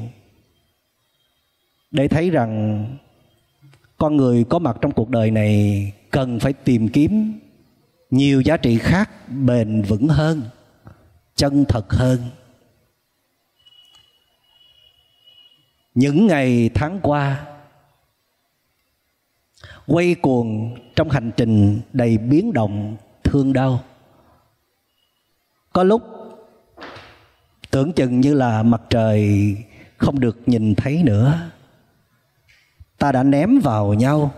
[1.91, 2.85] Để thấy rằng
[3.99, 7.41] con người có mặt trong cuộc đời này cần phải tìm kiếm
[8.11, 10.43] nhiều giá trị khác bền vững hơn,
[11.35, 12.19] chân thật hơn.
[15.95, 17.47] Những ngày tháng qua,
[19.87, 23.85] quay cuồng trong hành trình đầy biến động, thương đau.
[25.73, 26.03] Có lúc
[27.71, 29.57] tưởng chừng như là mặt trời
[29.97, 31.51] không được nhìn thấy nữa.
[32.99, 34.35] Ta đã ném vào nhau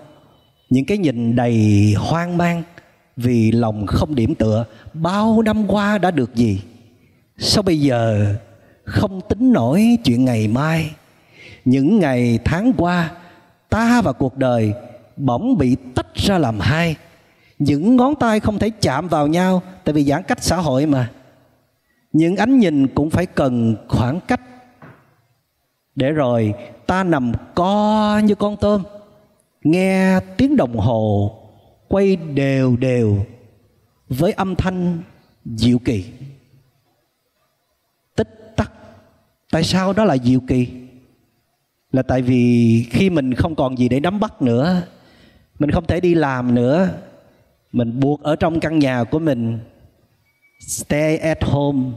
[0.71, 2.63] những cái nhìn đầy hoang mang
[3.17, 4.65] vì lòng không điểm tựa.
[4.93, 6.63] Bao năm qua đã được gì?
[7.39, 8.35] Sao bây giờ
[8.85, 10.91] không tính nổi chuyện ngày mai?
[11.65, 13.11] Những ngày tháng qua,
[13.69, 14.73] ta và cuộc đời
[15.17, 16.97] bỗng bị tách ra làm hai.
[17.59, 21.11] Những ngón tay không thể chạm vào nhau tại vì giãn cách xã hội mà.
[22.13, 24.41] Những ánh nhìn cũng phải cần khoảng cách.
[25.95, 26.55] Để rồi
[26.87, 28.83] ta nằm co như con tôm,
[29.65, 31.39] nghe tiếng đồng hồ
[31.93, 33.25] quay đều đều
[34.09, 35.03] với âm thanh
[35.45, 36.05] diệu kỳ.
[38.17, 38.73] Tích tắc.
[39.51, 40.69] Tại sao đó là diệu kỳ?
[41.93, 44.83] Là tại vì khi mình không còn gì để nắm bắt nữa,
[45.59, 46.89] mình không thể đi làm nữa,
[47.73, 49.59] mình buộc ở trong căn nhà của mình,
[50.69, 51.91] stay at home.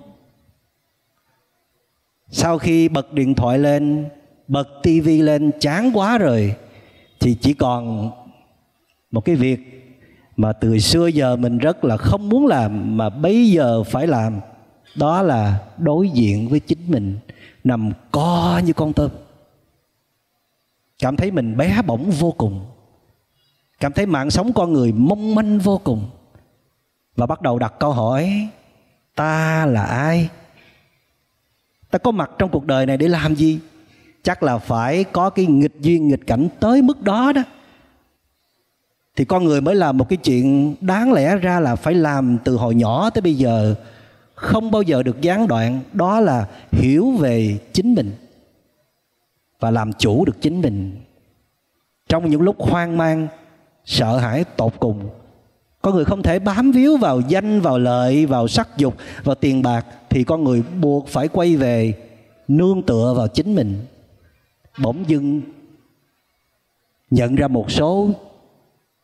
[2.29, 4.09] Sau khi bật điện thoại lên,
[4.47, 6.55] bật tivi lên, chán quá rồi,
[7.19, 8.11] thì chỉ còn
[9.11, 9.75] một cái việc
[10.37, 14.39] mà từ xưa giờ mình rất là không muốn làm, mà bây giờ phải làm.
[14.95, 17.17] Đó là đối diện với chính mình,
[17.63, 19.11] nằm co như con tôm.
[20.99, 22.65] Cảm thấy mình bé bỏng vô cùng.
[23.79, 26.09] Cảm thấy mạng sống con người mong manh vô cùng.
[27.15, 28.47] Và bắt đầu đặt câu hỏi,
[29.15, 30.29] ta là ai?
[31.91, 33.59] Ta có mặt trong cuộc đời này để làm gì?
[34.23, 37.43] Chắc là phải có cái nghịch duyên nghịch cảnh tới mức đó đó
[39.15, 42.55] thì con người mới làm một cái chuyện đáng lẽ ra là phải làm từ
[42.55, 43.75] hồi nhỏ tới bây giờ.
[44.35, 48.11] Không bao giờ được gián đoạn, đó là hiểu về chính mình
[49.59, 51.01] và làm chủ được chính mình.
[52.09, 53.27] Trong những lúc hoang mang,
[53.85, 55.09] sợ hãi, tột cùng,
[55.81, 59.61] con người không thể bám víu vào danh, vào lợi, vào sắc dục, vào tiền
[59.61, 61.93] bạc, thì con người buộc phải quay về
[62.47, 63.85] nương tựa vào chính mình.
[64.81, 65.41] Bỗng dưng
[67.09, 68.09] nhận ra một số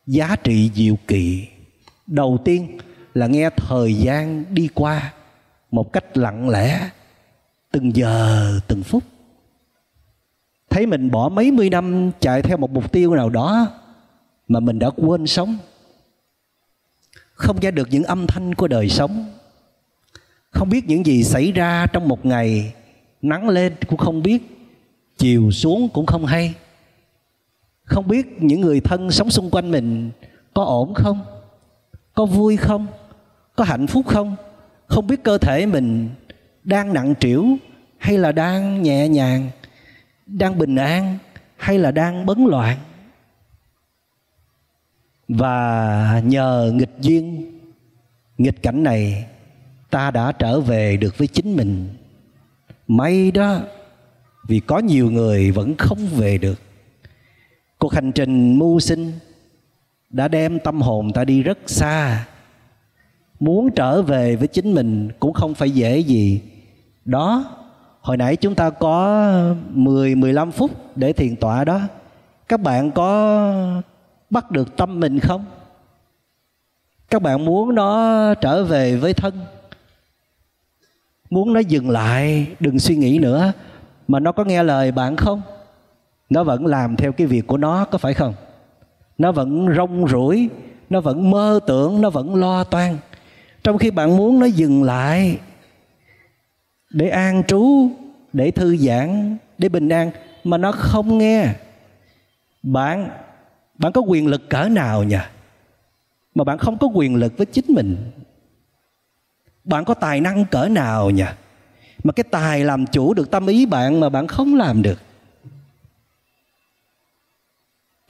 [0.06, 1.48] giá trị diệu kỳ.
[2.06, 2.78] Đầu tiên
[3.14, 5.12] là nghe thời gian đi qua
[5.70, 6.90] một cách lặng lẽ,
[7.70, 9.04] từng giờ, từng phút.
[10.70, 13.68] Thấy mình bỏ mấy mươi năm chạy theo một mục tiêu nào đó
[14.48, 15.58] mà mình đã quên sống.
[17.34, 19.32] Không nghe được những âm thanh của đời sống.
[20.50, 22.72] Không biết những gì xảy ra trong một ngày.
[23.22, 24.42] Nắng lên cũng không biết,
[25.18, 26.54] chiều xuống cũng không hay
[27.84, 30.10] không biết những người thân sống xung quanh mình
[30.54, 31.24] có ổn không?
[32.14, 32.86] Có vui không?
[33.56, 34.36] Có hạnh phúc không?
[34.86, 36.08] Không biết cơ thể mình
[36.64, 37.46] đang nặng trĩu
[37.98, 39.50] hay là đang nhẹ nhàng,
[40.26, 41.18] đang bình an
[41.56, 42.78] hay là đang bấn loạn.
[45.28, 47.52] Và nhờ nghịch duyên,
[48.38, 49.26] nghịch cảnh này,
[49.90, 51.88] ta đã trở về được với chính mình.
[52.88, 53.60] May đó,
[54.48, 56.60] vì có nhiều người vẫn không về được
[57.82, 59.12] cuộc hành trình mưu sinh
[60.10, 62.26] đã đem tâm hồn ta đi rất xa.
[63.40, 66.40] Muốn trở về với chính mình cũng không phải dễ gì.
[67.04, 67.44] Đó,
[68.00, 71.80] hồi nãy chúng ta có 10 15 phút để thiền tọa đó.
[72.48, 73.54] Các bạn có
[74.30, 75.44] bắt được tâm mình không?
[77.10, 79.34] Các bạn muốn nó trở về với thân?
[81.30, 83.52] Muốn nó dừng lại, đừng suy nghĩ nữa.
[84.08, 85.42] Mà nó có nghe lời bạn không?
[86.32, 88.34] Nó vẫn làm theo cái việc của nó, có phải không?
[89.18, 90.48] Nó vẫn rong rủi
[90.92, 92.98] nó vẫn mơ tưởng, nó vẫn lo toan.
[93.64, 95.38] Trong khi bạn muốn nó dừng lại
[96.90, 97.88] để an trú,
[98.32, 100.10] để thư giãn, để bình an,
[100.44, 101.48] mà nó không nghe,
[102.62, 103.10] bạn
[103.78, 105.16] bạn có quyền lực cỡ nào nhỉ?
[106.34, 108.10] Mà bạn không có quyền lực với chính mình.
[109.64, 111.24] Bạn có tài năng cỡ nào nhỉ?
[112.04, 114.98] Mà cái tài làm chủ được tâm ý bạn mà bạn không làm được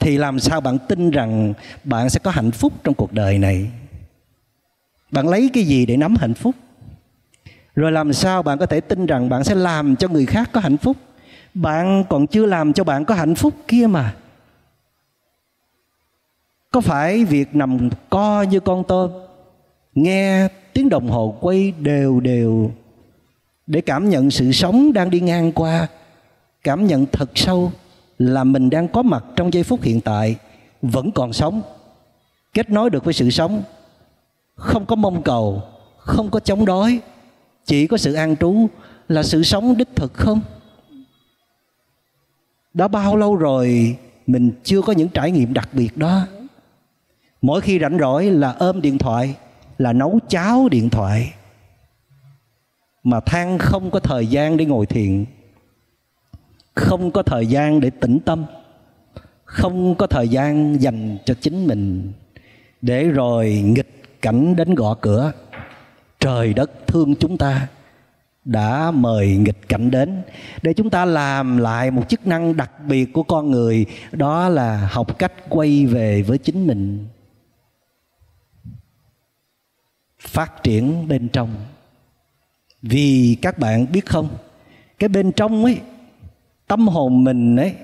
[0.03, 3.71] thì làm sao bạn tin rằng bạn sẽ có hạnh phúc trong cuộc đời này?
[5.11, 6.55] Bạn lấy cái gì để nắm hạnh phúc?
[7.75, 10.61] Rồi làm sao bạn có thể tin rằng bạn sẽ làm cho người khác có
[10.61, 10.97] hạnh phúc?
[11.55, 14.15] Bạn còn chưa làm cho bạn có hạnh phúc kia mà.
[16.71, 19.11] Có phải việc nằm co như con tôm,
[19.95, 22.73] nghe tiếng đồng hồ quay đều đều
[23.67, 25.87] để cảm nhận sự sống đang đi ngang qua,
[26.65, 27.73] cảm nhận thật sâu?
[28.27, 30.37] Là mình đang có mặt trong giây phút hiện tại,
[30.83, 31.63] vẫn còn sống,
[32.55, 33.63] kết nối được với sự sống,
[34.55, 35.63] không có mong cầu,
[35.99, 37.01] không có chống đói
[37.65, 38.67] chỉ có sự an trú
[39.09, 40.41] là sự sống đích thực không?
[42.75, 46.27] Đã bao lâu rồi mình chưa có những trải nghiệm đặc biệt đó?
[47.43, 49.35] Mỗi khi rảnh rỗi là ôm điện thoại,
[49.79, 51.35] là nấu cháo điện thoại,
[53.03, 55.25] mà than không có thời gian để ngồi thiền
[56.75, 58.45] không có thời gian để tĩnh tâm.
[59.45, 62.13] Không có thời gian dành cho chính mình.
[62.83, 65.33] Để rồi nghịch cảnh đến gõ cửa.
[66.21, 67.69] Trời đất thương chúng ta
[68.45, 70.23] đã mời nghịch cảnh đến.
[70.63, 74.89] Để chúng ta làm lại một chức năng đặc biệt của con người, đó là
[74.93, 77.07] học cách quay về với chính mình.
[80.19, 81.55] Phát triển bên trong.
[82.83, 84.29] Vì các bạn biết không,
[84.99, 85.81] cái bên trong ấy
[86.73, 87.75] tâm hồn mình ấy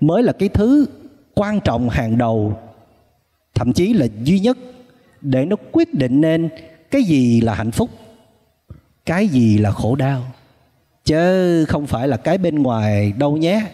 [0.00, 0.86] mới là cái thứ
[1.34, 2.58] quan trọng hàng đầu,
[3.54, 4.58] thậm chí là duy nhất
[5.20, 6.48] để nó quyết định nên
[6.90, 7.90] cái gì là hạnh phúc,
[9.06, 10.24] cái gì là khổ đau.
[11.04, 13.66] Chứ không phải là cái bên ngoài đâu nhé.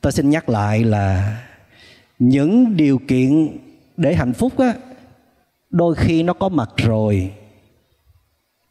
[0.00, 1.38] Tôi xin nhắc lại là
[2.18, 3.58] những điều kiện
[3.96, 4.74] để hạnh phúc á,
[5.70, 7.32] đôi khi nó có mặt rồi,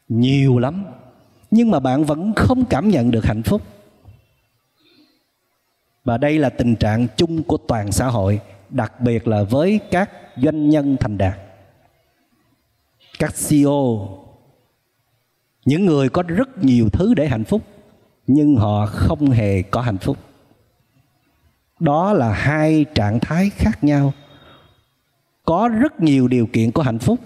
[0.08, 0.84] nhiều lắm.
[1.50, 3.62] Nhưng mà bạn vẫn không cảm nhận được hạnh phúc
[6.04, 8.40] và đây là tình trạng chung của toàn xã hội,
[8.70, 11.38] đặc biệt là với các doanh nhân thành đạt.
[13.18, 14.08] Các CEO
[15.64, 17.62] những người có rất nhiều thứ để hạnh phúc,
[18.26, 20.16] nhưng họ không hề có hạnh phúc.
[21.80, 24.12] Đó là hai trạng thái khác nhau.
[25.44, 27.18] Có rất nhiều điều kiện của hạnh phúc,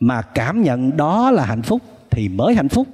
[0.00, 2.88] mà cảm nhận đó là hạnh phúc thì mới hạnh phúc.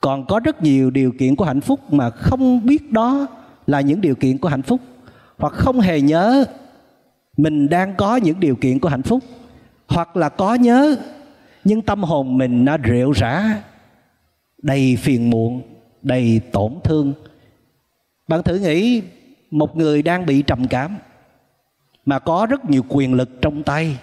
[0.00, 3.26] Còn có rất nhiều điều kiện của hạnh phúc mà không biết đó
[3.66, 4.80] là những điều kiện của hạnh phúc.
[5.38, 6.44] Hoặc không hề nhớ
[7.36, 9.24] mình đang có những điều kiện của hạnh phúc.
[9.88, 10.96] Hoặc là có nhớ,
[11.64, 13.62] nhưng tâm hồn mình nó rệu rã,
[14.62, 15.62] đầy phiền muộn,
[16.02, 17.12] đầy tổn thương.
[18.28, 19.02] Bạn thử nghĩ,
[19.50, 20.96] một người đang bị trầm cảm,
[22.04, 23.98] mà có rất nhiều quyền lực trong tay,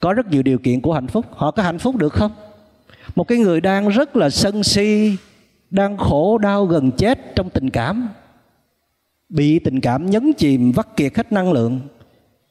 [0.00, 2.32] có rất nhiều điều kiện của hạnh phúc, họ có hạnh phúc được không?
[3.14, 5.16] Một cái người đang rất là sân si,
[5.70, 8.08] đang khổ đau gần chết trong tình cảm
[9.28, 11.80] bị tình cảm nhấn chìm, vắt kiệt hết năng lượng.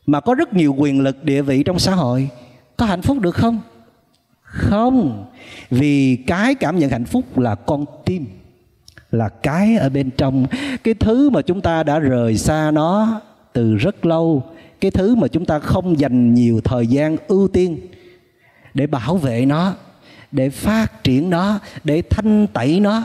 [0.05, 2.29] Mà có rất nhiều quyền lực địa vị trong xã hội.
[2.77, 3.59] Có hạnh phúc được không?
[4.41, 5.25] Không.
[5.69, 8.25] Vì cái cảm nhận hạnh phúc là con tim,
[9.11, 10.45] là cái ở bên trong.
[10.83, 13.21] Cái thứ mà chúng ta đã rời xa nó
[13.53, 14.43] từ rất lâu,
[14.81, 17.77] cái thứ mà chúng ta không dành nhiều thời gian ưu tiên
[18.73, 19.73] để bảo vệ nó,
[20.31, 23.03] để phát triển nó, để thanh tẩy nó,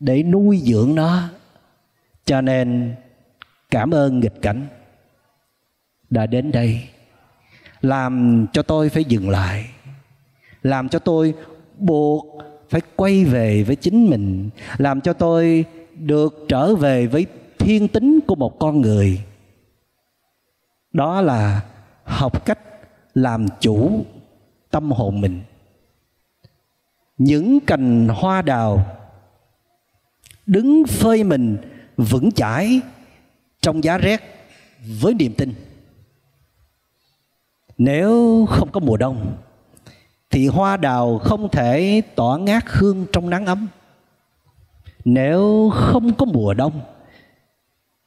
[0.00, 1.22] để nuôi dưỡng nó
[2.26, 2.94] cho nên
[3.70, 4.66] cảm ơn nghịch cảnh
[6.10, 6.88] đã đến đây.
[7.80, 9.70] Làm cho tôi phải dừng lại.
[10.62, 11.34] Làm cho tôi
[11.78, 12.26] buộc
[12.68, 14.50] phải quay về với chính mình.
[14.78, 17.26] Làm cho tôi được trở về với
[17.58, 19.20] thiên tính của một con người.
[20.92, 21.60] Đó là
[22.04, 22.58] học cách
[23.14, 24.04] làm chủ
[24.70, 25.42] tâm hồn mình.
[27.18, 28.86] Những cành hoa đào
[30.46, 31.56] đứng phơi mình
[31.96, 32.80] vững chãi
[33.60, 34.20] trong giá rét
[35.00, 35.54] với niềm tin.
[37.78, 39.36] Nếu không có mùa đông,
[40.30, 43.68] thì hoa đào không thể tỏa ngát hương trong nắng ấm.
[45.04, 46.80] Nếu không có mùa đông,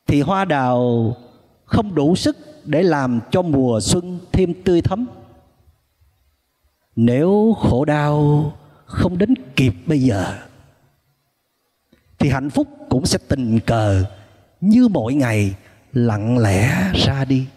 [0.07, 1.15] thì hoa đào
[1.65, 5.07] không đủ sức để làm cho mùa xuân thêm tươi thắm.
[6.95, 8.51] Nếu khổ đau
[8.85, 10.37] không đến kịp bây giờ,
[12.17, 14.05] thì hạnh phúc cũng sẽ tình cờ
[14.61, 15.55] như mỗi ngày
[15.93, 17.47] lặng lẽ ra đi.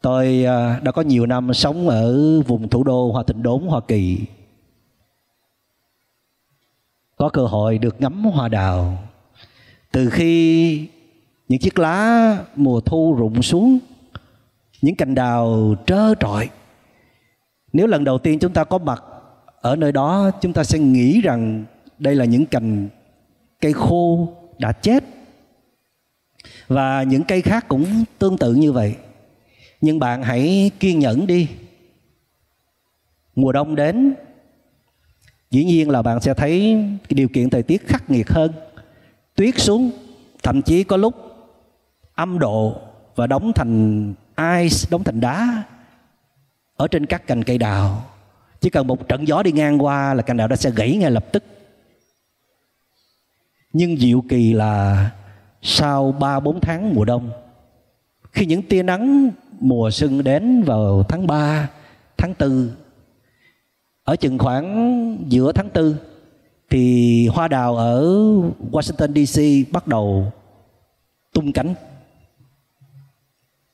[0.00, 3.80] Tôi à, đã có nhiều năm sống ở vùng thủ đô Hoa Thịnh Đốn, Hoa
[3.88, 4.18] Kỳ.
[7.16, 8.98] Có cơ hội được ngắm hoa đào.
[9.92, 10.88] Từ khi
[11.48, 13.78] những chiếc lá mùa thu rụng xuống,
[14.82, 16.48] những cành đào trơ trọi,
[17.72, 19.04] nếu lần đầu tiên chúng ta có mặt
[19.60, 21.64] ở nơi đó, chúng ta sẽ nghĩ rằng
[21.98, 22.88] đây là những cành
[23.60, 24.28] cây khô
[24.58, 25.04] đã chết.
[26.68, 28.94] Và những cây khác cũng tương tự như vậy.
[29.80, 31.48] Nhưng bạn hãy kiên nhẫn đi.
[33.36, 34.14] Mùa đông đến,
[35.50, 38.52] dĩ nhiên là bạn sẽ thấy điều kiện thời tiết khắc nghiệt hơn.
[39.34, 39.90] Tuyết xuống,
[40.42, 41.14] thậm chí có lúc
[42.14, 42.80] âm độ
[43.14, 45.62] và đóng thành ice, đóng thành đá
[46.76, 48.04] ở trên các cành cây đào.
[48.60, 51.10] Chỉ cần một trận gió đi ngang qua là cành đào đã sẽ gãy ngay
[51.10, 51.44] lập tức
[53.76, 55.10] nhưng diệu kỳ là
[55.62, 57.30] sau 3 4 tháng mùa đông
[58.32, 61.70] khi những tia nắng mùa xuân đến vào tháng 3,
[62.16, 62.68] tháng 4
[64.04, 65.94] ở chừng khoảng giữa tháng 4
[66.70, 68.04] thì hoa đào ở
[68.72, 70.32] Washington DC bắt đầu
[71.32, 71.74] tung cánh.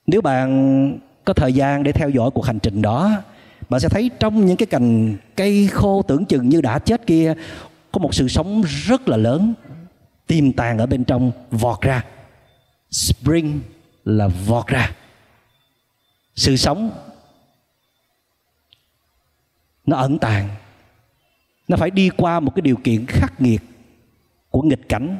[0.06, 3.10] Nếu bạn có thời gian để theo dõi cuộc hành trình đó,
[3.68, 7.34] bạn sẽ thấy trong những cái cành cây khô tưởng chừng như đã chết kia
[7.92, 9.54] có một sự sống rất là lớn
[10.32, 12.04] tiềm tàng ở bên trong vọt ra.
[12.90, 13.60] Spring
[14.04, 14.92] là vọt ra.
[16.34, 16.90] Sự sống
[19.86, 20.48] nó ẩn tàng
[21.68, 23.62] nó phải đi qua một cái điều kiện khắc nghiệt
[24.50, 25.16] của nghịch cảnh,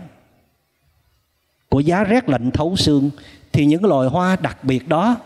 [1.68, 3.10] của giá rét lạnh thấu xương,
[3.52, 5.16] thì những loài hoa đặc biệt đó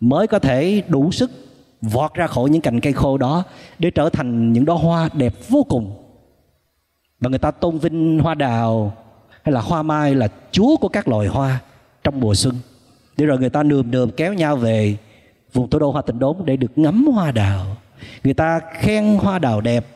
[0.00, 1.30] mới có thể đủ sức
[1.82, 3.44] vọt ra khỏi những cành cây khô đó
[3.78, 5.96] để trở thành những đóa hoa đẹp vô cùng
[7.20, 8.96] và người ta tôn vinh hoa đào
[9.42, 11.60] hay là hoa mai là chúa của các loài hoa
[12.04, 12.54] trong mùa xuân.
[13.16, 14.96] Để rồi người ta nườm nườm kéo nhau về
[15.52, 17.76] vùng thủ đô hoa tịnh đốn để được ngắm hoa đào.
[18.24, 19.86] Người ta khen hoa đào đẹp,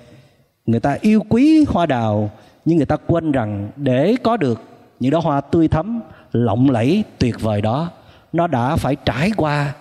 [0.66, 2.30] người ta yêu quý hoa đào,
[2.64, 4.62] nhưng người ta quên rằng để có được
[5.00, 6.00] những đóa hoa tươi thắm,
[6.32, 7.90] lộng lẫy, tuyệt vời đó,
[8.32, 9.74] nó đã phải trải qua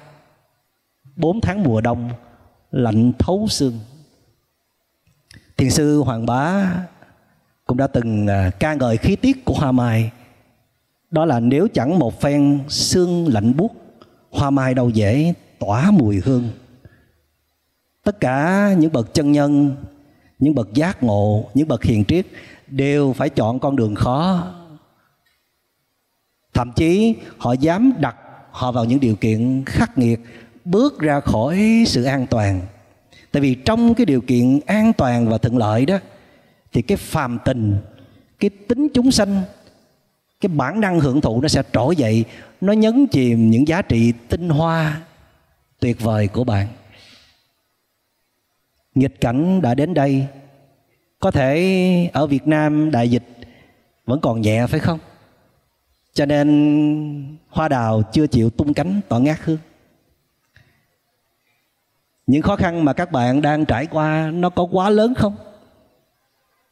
[1.15, 2.09] bốn tháng mùa đông
[2.71, 3.79] lạnh thấu xương.
[5.57, 6.71] Thiền sư hoàng bá
[7.65, 10.11] cũng đã từng à, ca ngợi khí tiết của hoa mai.
[11.11, 13.71] Đó là nếu chẳng một phen xương lạnh buốt,
[14.31, 16.49] hoa mai đâu dễ tỏa mùi hương.
[18.03, 19.75] Tất cả những bậc chân nhân,
[20.39, 22.25] những bậc giác ngộ, những bậc hiền triết
[22.67, 24.47] đều phải chọn con đường khó.
[26.53, 28.15] Thậm chí họ dám đặt
[28.51, 30.19] họ vào những điều kiện khắc nghiệt,
[30.65, 32.61] bước ra khỏi sự an toàn.
[33.31, 35.97] Tại vì trong cái điều kiện an toàn và thuận lợi đó
[36.73, 37.77] thì cái phàm tình,
[38.39, 39.41] cái tính chúng sanh,
[40.41, 42.25] cái bản năng hưởng thụ nó sẽ trỗi dậy.
[42.61, 45.01] Nó nhấn chìm những giá trị tinh hoa
[45.79, 46.67] tuyệt vời của bạn.
[48.95, 50.27] Nghịch cảnh đã đến đây.
[51.19, 53.23] Có thể ở việt nam đại dịch
[54.05, 54.99] vẫn còn nhẹ, phải không?
[56.13, 59.57] Cho nên hoa đào chưa chịu tung cánh tỏa ngát hương.
[62.27, 65.35] Những khó khăn mà các bạn đang trải qua, nó có quá lớn không?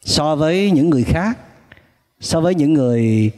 [0.02, 1.38] So với những người khác,
[2.20, 3.32] so với những người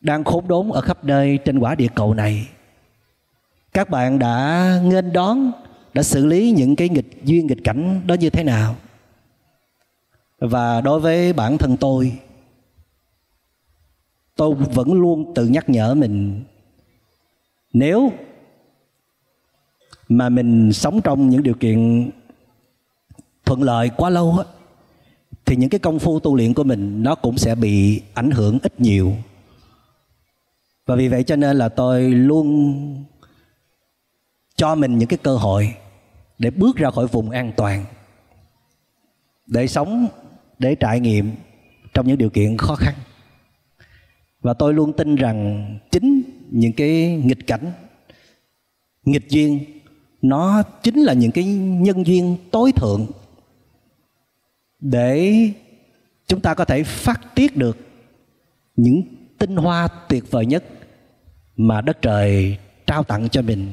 [0.00, 2.48] đang khốn đốn ở khắp nơi trên quả địa cầu này,
[3.72, 5.52] các bạn đã nghênh đón,
[5.94, 8.76] đã xử lý những cái nghịch, duyên nghịch cảnh đó như thế nào?
[10.38, 12.18] Và đối với bản thân tôi
[14.36, 16.42] tôi vẫn luôn tự nhắc nhở mình,
[17.72, 18.12] nếu
[20.08, 22.10] mà mình sống trong những điều kiện
[23.44, 24.44] thuận lợi quá lâu á
[25.46, 28.58] thì những cái công phu tu luyện của mình nó cũng sẽ bị ảnh hưởng
[28.62, 29.12] ít nhiều.
[30.86, 33.04] Và vì vậy cho nên là tôi luôn
[34.56, 35.74] cho mình những cái cơ hội
[36.38, 37.84] để bước ra khỏi vùng an toàn,
[39.46, 40.06] để sống,
[40.58, 41.32] để trải nghiệm
[41.94, 42.94] trong những điều kiện khó khăn.
[44.40, 47.72] Và tôi luôn tin rằng chính những cái nghịch cảnh,
[49.04, 49.64] nghịch duyên,
[50.22, 53.06] nó chính là những cái nhân duyên tối thượng
[54.82, 55.36] để
[56.26, 57.78] chúng ta có thể phát tiết được
[58.76, 59.02] những
[59.38, 60.64] tinh hoa tuyệt vời nhất
[61.56, 63.70] mà đất trời trao tặng cho mình.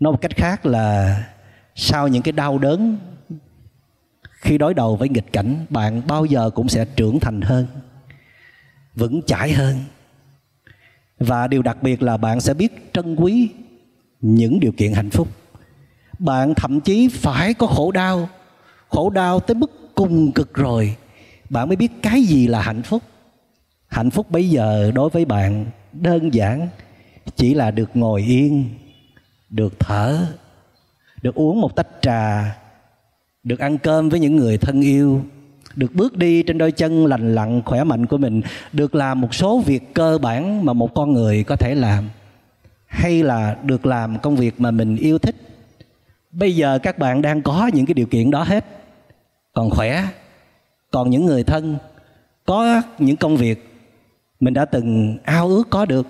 [0.00, 1.22] Nói một cách khác là
[1.74, 2.96] sau những cái đau đớn,
[4.30, 7.66] khi đối đầu với nghịch cảnh, bạn bao giờ cũng sẽ trưởng thành hơn,
[8.94, 9.78] vững chãi hơn.
[11.18, 13.48] Và điều đặc biệt là bạn sẽ biết trân quý
[14.20, 15.28] những điều kiện hạnh phúc.
[16.18, 18.28] Bạn thậm chí phải có khổ đau
[18.90, 20.96] khổ đau tới mức cùng cực rồi.
[21.50, 23.02] Bạn mới biết cái gì là hạnh phúc.
[23.88, 26.68] Hạnh phúc bây giờ đối với bạn đơn giản,
[27.36, 28.64] chỉ là được ngồi yên,
[29.50, 30.26] được thở,
[31.22, 32.56] được uống một tách trà,
[33.42, 35.22] được ăn cơm với những người thân yêu,
[35.76, 38.40] được bước đi trên đôi chân lành lặn khỏe mạnh của mình,
[38.72, 42.08] được làm một số việc cơ bản mà một con người có thể làm,
[42.86, 45.36] hay là được làm công việc mà mình yêu thích.
[46.30, 48.64] Bây giờ các bạn đang có những cái điều kiện đó hết
[49.60, 50.08] còn khỏe,
[50.90, 51.78] còn những người thân,
[52.44, 53.68] có những công việc
[54.40, 56.06] mình đã từng ao ước có được,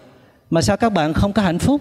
[0.51, 1.81] mà sao các bạn không có hạnh phúc?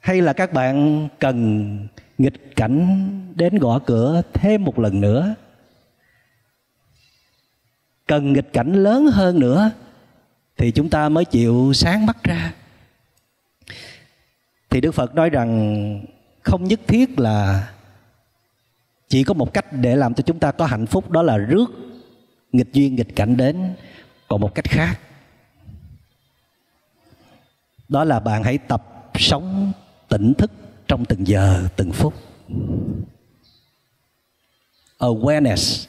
[0.00, 1.88] Hay là các bạn cần
[2.18, 5.34] nghịch cảnh đến gõ cửa thêm một lần nữa?
[8.06, 9.70] Cần nghịch cảnh lớn hơn nữa
[10.56, 12.54] thì chúng ta mới chịu sáng mắt ra.
[14.70, 16.00] Thì đức phật nói rằng
[16.42, 17.68] không nhất thiết là
[19.08, 21.66] chỉ có một cách để làm cho chúng ta có hạnh phúc, đó là rước
[22.52, 23.74] nghịch duyên, nghịch cảnh đến.
[24.28, 25.00] Còn một cách khác,
[27.88, 29.72] đó là bạn hãy tập sống
[30.08, 30.50] tỉnh thức
[30.88, 32.14] trong từng giờ, từng phút.
[34.98, 35.86] Awareness,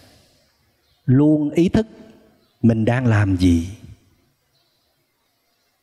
[1.06, 1.88] luôn ý thức
[2.62, 3.70] mình đang làm gì,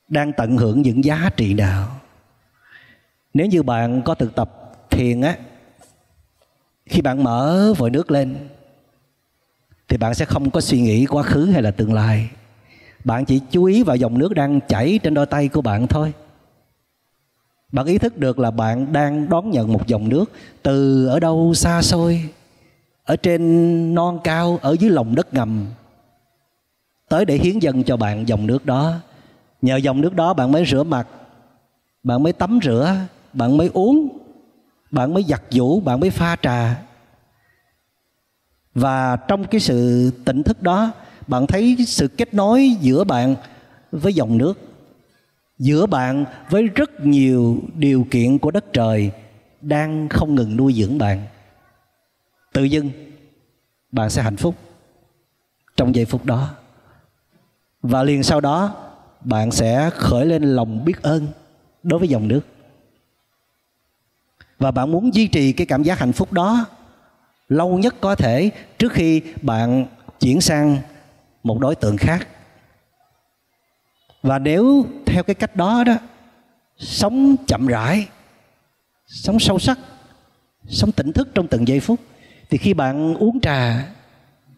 [0.09, 2.01] đang tận hưởng những giá trị nào.
[3.35, 4.53] Nếu như bạn có thực tập
[4.91, 5.37] thiền á
[6.87, 8.37] khi bạn mở vòi nước lên,
[9.89, 12.29] thì bạn sẽ không có suy nghĩ quá khứ hay là tương lai.
[13.05, 16.13] Bạn chỉ chú ý vào dòng nước đang chảy trên đôi tay của bạn thôi.
[17.73, 20.25] Bạn ý thức được là bạn đang đón nhận một dòng nước
[20.63, 22.23] từ ở đâu xa xôi,
[23.05, 25.67] ở trên non cao, ở dưới lòng đất ngầm,
[27.09, 28.93] tới để hiến dâng cho bạn dòng nước đó.
[29.63, 31.09] Nhờ dòng nước đó bạn mới rửa mặt,
[32.03, 32.95] bạn mới tắm rửa,
[33.33, 34.16] bạn mới uống
[34.91, 36.83] bạn mới giặt vũ, bạn mới pha trà.
[38.75, 40.93] Và trong cái sự tỉnh thức đó
[41.27, 43.37] bạn thấy sự kết nối giữa bạn
[43.93, 44.67] với dòng nước
[45.59, 49.11] giữa bạn với rất nhiều điều kiện của đất trời
[49.61, 51.27] đang không ngừng nuôi dưỡng bạn.
[52.53, 52.91] Tự dưng
[53.93, 54.55] bạn sẽ hạnh phúc
[55.77, 56.55] trong giây phút đó.
[57.83, 58.75] Và liền sau đó
[59.21, 61.27] bạn sẽ khởi lên lòng biết ơn
[61.83, 62.41] đối với dòng nước
[64.59, 66.67] và bạn muốn duy trì cái cảm giác hạnh phúc đó
[67.49, 69.87] lâu nhất có thể trước khi bạn
[70.21, 70.79] chuyển sang
[71.43, 72.29] một đối tượng khác.
[74.23, 75.95] Và nếu theo cái cách đó đó,
[76.79, 78.09] sống chậm rãi,
[79.07, 79.79] sống sâu sắc,
[80.69, 82.01] sống tỉnh thức trong từng giây phút,
[82.51, 83.87] thì khi bạn uống trà,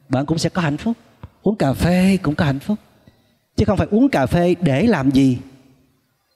[0.09, 0.97] bạn cũng sẽ có hạnh phúc.
[1.43, 2.79] Uống cà phê cũng có hạnh phúc.
[3.57, 5.39] Chứ không phải uống cà phê để làm gì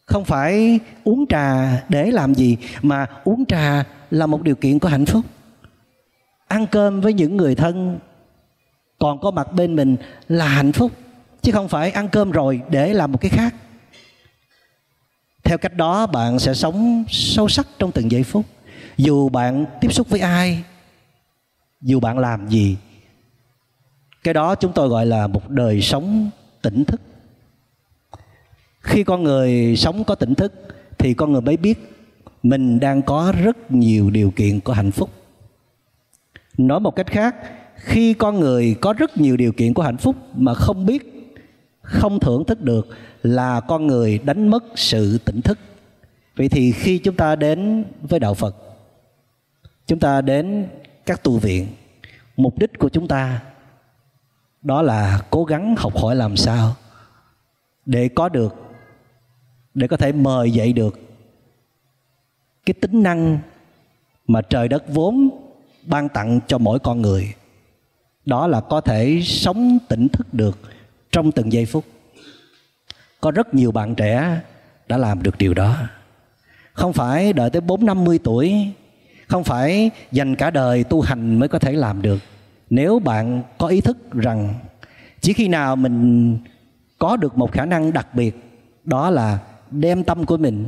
[0.07, 4.89] không phải uống trà để làm gì, mà uống trà là một điều kiện của
[4.89, 5.25] hạnh phúc.
[6.49, 7.99] Ăn cơm với những người thân
[8.99, 9.97] còn có mặt bên mình
[10.29, 10.93] là hạnh phúc,
[11.43, 13.55] chứ không phải ăn cơm rồi để làm một cái khác.
[15.45, 18.47] Theo cách đó, bạn sẽ sống sâu sắc trong từng giây phút.
[18.97, 20.65] Dù bạn tiếp xúc với ai,
[21.81, 22.77] dù bạn làm gì,
[24.25, 26.31] cái đó chúng tôi gọi là một đời sống
[26.63, 27.01] tỉnh thức
[28.83, 30.53] khi con người sống có tỉnh thức,
[30.99, 31.79] thì con người mới biết
[32.43, 35.11] mình đang có rất nhiều điều kiện của hạnh phúc.
[36.59, 37.37] Nói một cách khác,
[37.75, 41.33] khi con người có rất nhiều điều kiện của hạnh phúc mà không biết,
[41.83, 42.89] không thưởng thức được
[43.23, 45.59] là con người đánh mất sự tỉnh thức.
[46.37, 48.57] Vậy thì khi chúng ta đến với đạo phật,
[49.87, 50.67] chúng ta đến
[51.07, 51.67] các tu viện,
[52.37, 53.41] mục đích của chúng ta
[54.63, 56.77] đó là cố gắng học hỏi làm sao
[57.87, 58.55] để có được
[59.75, 61.01] để có thể mời dậy được.
[62.67, 63.39] Cái tính năng
[64.27, 65.31] mà trời đất vốn
[65.87, 67.35] ban tặng cho mỗi con người,
[68.27, 70.59] đó là có thể sống tỉnh thức được
[71.13, 71.85] trong từng giây phút.
[73.21, 74.41] Có rất nhiều bạn trẻ
[74.89, 75.77] đã làm được điều đó.
[76.73, 78.67] Không phải đợi tới bốn năm mươi tuổi,
[79.27, 82.19] không phải dành cả đời tu hành mới có thể làm được.
[82.71, 84.55] Nếu bạn có ý thức rằng
[85.21, 86.39] chỉ khi nào mình
[86.99, 88.37] có được một khả năng đặc biệt,
[88.85, 89.39] đó là
[89.73, 90.67] đem tâm của mình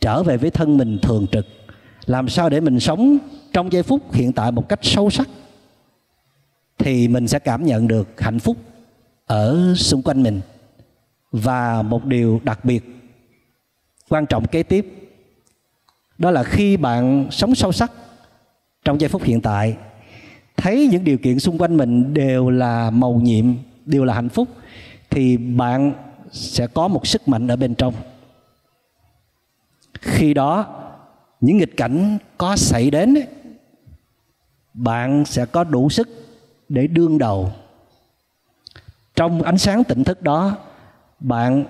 [0.00, 1.46] trở về với thân mình thường trực.
[2.06, 3.18] Làm sao để mình sống
[3.52, 5.28] trong giây phút hiện tại một cách sâu sắc
[6.78, 8.56] thì mình sẽ cảm nhận được hạnh phúc
[9.26, 10.40] ở xung quanh mình.
[11.32, 12.84] Và một điều đặc biệt
[14.08, 15.10] quan trọng kế tiếp,
[16.18, 17.92] đó là khi bạn sống sâu sắc
[18.84, 19.76] trong giây phút hiện tại,
[20.56, 23.44] thấy những điều kiện xung quanh mình đều là màu nhiệm,
[23.86, 24.48] đều là hạnh phúc,
[25.10, 25.92] thì bạn
[26.30, 27.94] sẽ có một sức mạnh ở bên trong
[30.04, 30.66] khi đó,
[31.40, 33.14] những nghịch cảnh có xảy đến
[34.74, 36.08] bạn sẽ có đủ sức
[36.68, 37.52] để đương đầu.
[39.16, 40.56] Trong ánh sáng tỉnh thức đó,
[41.20, 41.64] bạn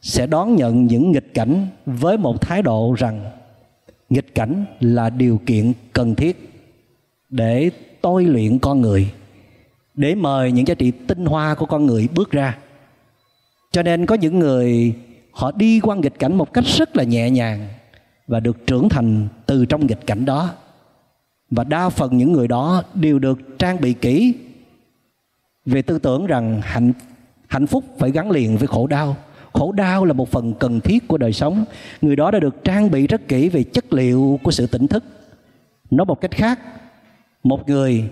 [0.00, 3.24] sẽ đón nhận những nghịch cảnh với một thái độ rằng,
[4.08, 6.52] nghịch cảnh là điều kiện cần thiết
[7.28, 7.70] để
[8.00, 9.12] tôi luyện con người,
[9.94, 12.58] để mời những giá trị tinh hoa của con người bước ra.
[13.70, 14.94] Cho nên có những người
[15.36, 17.68] họ đi qua nghịch cảnh một cách rất là nhẹ nhàng
[18.26, 20.50] và được trưởng thành từ trong nghịch cảnh đó.
[21.50, 24.34] Và đa phần những người đó đều được trang bị kỹ
[25.66, 26.92] về tư tưởng rằng hạnh
[27.46, 29.16] hạnh phúc phải gắn liền với khổ đau.
[29.52, 31.64] Khổ đau là một phần cần thiết của đời sống.
[32.02, 35.04] Người đó đã được trang bị rất kỹ về chất liệu của sự tỉnh thức.
[35.90, 36.60] Nói một cách khác,
[37.42, 38.10] một người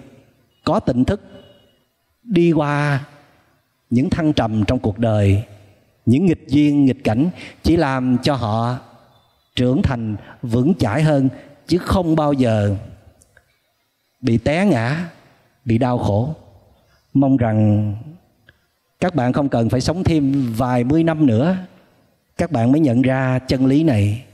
[0.64, 1.20] có tỉnh thức
[2.22, 3.04] đi qua
[3.90, 5.42] những thăng trầm trong cuộc đời
[6.06, 7.28] những nghịch duyên, nghịch cảnh
[7.62, 8.78] chỉ làm cho họ
[9.56, 11.28] trưởng thành vững chãi hơn,
[11.66, 12.76] chứ không bao giờ
[14.20, 15.10] bị té ngã,
[15.64, 16.34] bị đau khổ.
[17.14, 17.94] Mong rằng
[19.00, 21.56] các bạn không cần phải sống thêm vài mươi năm nữa.
[22.36, 24.24] Các bạn mới nhận ra chân lý này.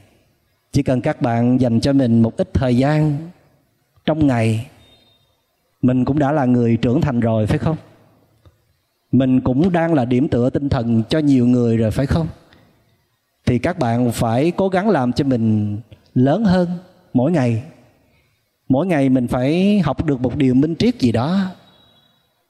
[0.73, 3.17] Chỉ cần các bạn dành cho mình một ít thời gian
[4.05, 4.67] trong ngày,
[5.83, 7.77] mình cũng đã là người trưởng thành rồi, phải không?
[9.13, 12.27] Mình cũng đang là điểm tựa tinh thần cho nhiều người rồi, phải không?
[13.47, 15.77] Thì các bạn phải cố gắng làm cho mình
[16.15, 16.69] lớn hơn
[17.13, 17.63] mỗi ngày.
[18.69, 21.41] Mỗi ngày mình phải học được một điều minh triết gì đó.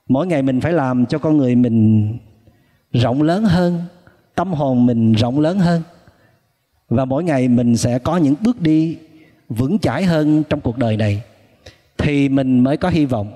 [0.09, 2.19] Mỗi ngày mình phải làm cho con người mình
[2.93, 3.83] rộng lớn hơn,
[4.35, 5.83] tâm hồn mình rộng lớn hơn.
[6.89, 8.99] Và mỗi ngày mình sẽ có những bước đi
[9.49, 11.23] vững chãi hơn trong cuộc đời này.
[11.99, 13.33] Thì mình mới có hy vọng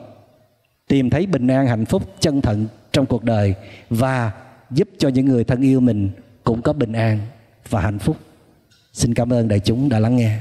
[0.88, 2.56] tìm thấy bình an hạnh phúc chân thật
[2.94, 3.54] trong cuộc đời
[3.90, 4.32] và
[4.70, 6.10] giúp cho những người thân yêu mình
[6.44, 7.18] cũng có bình an
[7.68, 8.16] và hạnh phúc.
[8.92, 10.38] Xin cảm ơn đại chúng đã lắng nghe.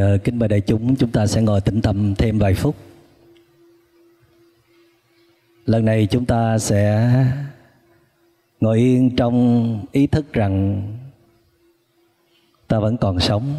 [0.00, 2.76] Giờ kính mời đại chúng chúng ta sẽ ngồi tĩnh tâm thêm vài phút.
[5.66, 7.10] Lần này chúng ta sẽ
[8.60, 9.36] ngồi yên trong
[9.92, 10.82] ý thức rằng
[12.68, 13.54] ta vẫn còn sống.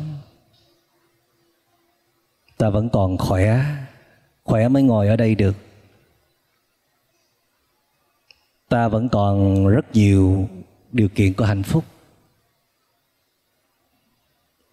[2.57, 3.65] Ta vẫn còn khỏe,
[4.43, 5.55] khỏe mới ngồi ở đây được.
[8.69, 10.49] Ta vẫn còn rất nhiều
[10.91, 11.83] điều kiện của hạnh phúc.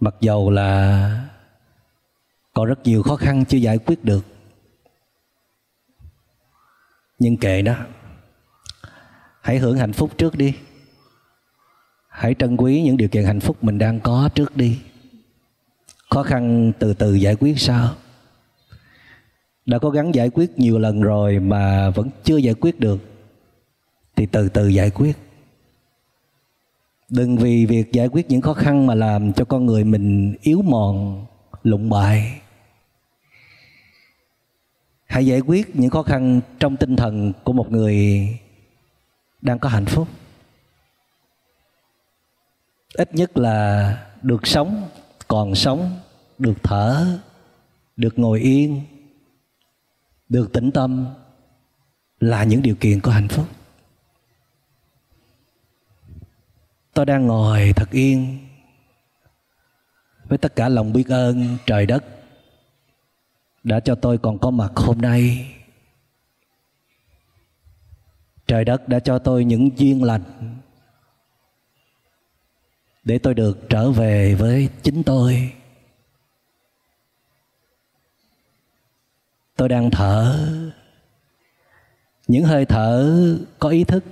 [0.01, 1.38] Mặc dầu là
[2.59, 4.25] còn rất nhiều khó khăn chưa giải quyết được.
[7.19, 7.75] Nhưng kệ đó.
[9.41, 10.55] Hãy hưởng hạnh phúc trước đi.
[12.09, 14.79] Hãy trân quý những điều kiện hạnh phúc mình đang có trước đi.
[16.11, 17.95] Khó khăn từ từ giải quyết sao?
[19.67, 23.01] Đã cố gắng giải quyết nhiều lần rồi mà vẫn chưa giải quyết được,
[24.17, 25.17] thì từ từ giải quyết.
[27.09, 30.63] Đừng vì việc giải quyết những khó khăn mà làm cho con người mình yếu
[30.63, 31.27] mòn,
[31.63, 32.41] lụng bại
[35.09, 38.29] hãy giải quyết những khó khăn trong tinh thần của một người
[39.41, 40.09] đang có hạnh phúc.
[42.95, 44.89] Ít nhất là được sống,
[45.29, 46.01] còn sống,
[46.39, 47.19] được thở,
[47.97, 48.83] được ngồi yên,
[50.29, 51.07] được tĩnh tâm
[52.21, 53.47] là những điều kiện của hạnh phúc.
[56.95, 58.39] Tôi đang ngồi thật yên
[60.29, 62.05] với tất cả lòng biết ơn trời đất
[63.69, 65.55] đã cho tôi còn có mặt hôm nay.
[68.47, 70.23] Trời đất đã cho tôi những duyên lành
[73.05, 75.53] để tôi được trở về với chính tôi.
[79.57, 80.49] Tôi đang thở
[82.27, 83.19] những hơi thở
[83.59, 84.05] có ý thức.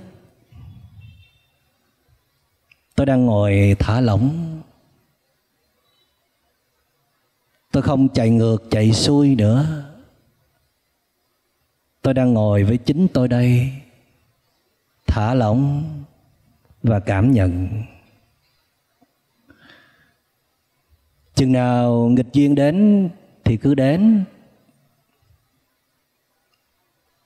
[2.95, 4.61] Tôi đang ngồi thả lỏng.
[7.77, 9.83] Tôi không chạy ngược, chạy xuôi nữa.
[12.01, 13.71] Tôi đang ngồi với chính tôi đây,
[15.07, 15.83] thả lỏng
[16.83, 17.67] và cảm nhận.
[21.35, 23.09] Chừng nào nghịch duyên đến
[23.43, 24.23] thì cứ đến.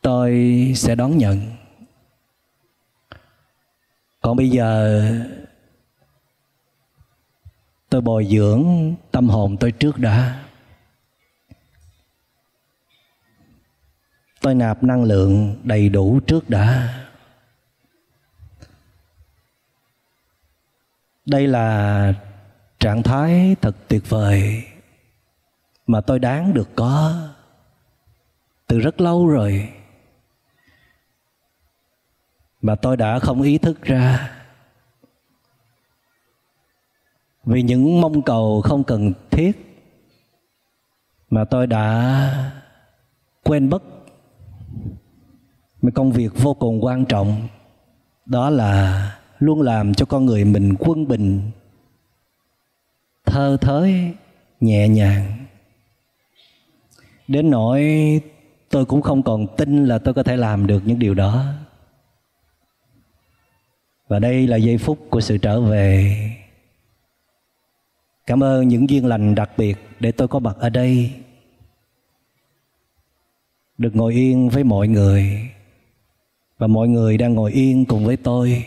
[0.01, 0.31] Tôi
[0.75, 1.39] sẽ đón nhận.
[4.21, 5.01] Còn bây giờ
[7.91, 10.43] tôi bồi dưỡng tâm hồn tôi trước đã.
[14.41, 16.97] Tôi nạp năng lượng đầy đủ trước đã.
[21.25, 22.13] Đây là
[22.79, 24.63] trạng thái thật tuyệt vời
[25.87, 27.21] mà tôi đáng được có
[28.67, 29.69] từ rất lâu rồi
[32.61, 34.40] mà tôi đã không ý thức ra
[37.43, 39.51] vì những mong cầu không cần thiết
[41.29, 42.51] mà tôi đã
[43.43, 43.83] quên mất.
[45.81, 47.47] Một công việc vô cùng quan trọng,
[48.25, 51.51] đó là luôn làm cho con người mình quân bình,
[53.25, 54.13] thơ thới,
[54.59, 55.45] nhẹ nhàng.
[57.27, 57.81] Đến nỗi
[58.69, 61.45] tôi cũng không còn tin là tôi có thể làm được những điều đó.
[64.07, 66.17] Và đây là giây phút của sự trở về
[68.31, 71.13] cảm ơn những duyên lành đặc biệt để tôi có mặt ở đây.
[73.77, 75.49] Được ngồi yên với mọi người,
[76.57, 78.65] và mọi người đang ngồi yên cùng với tôi.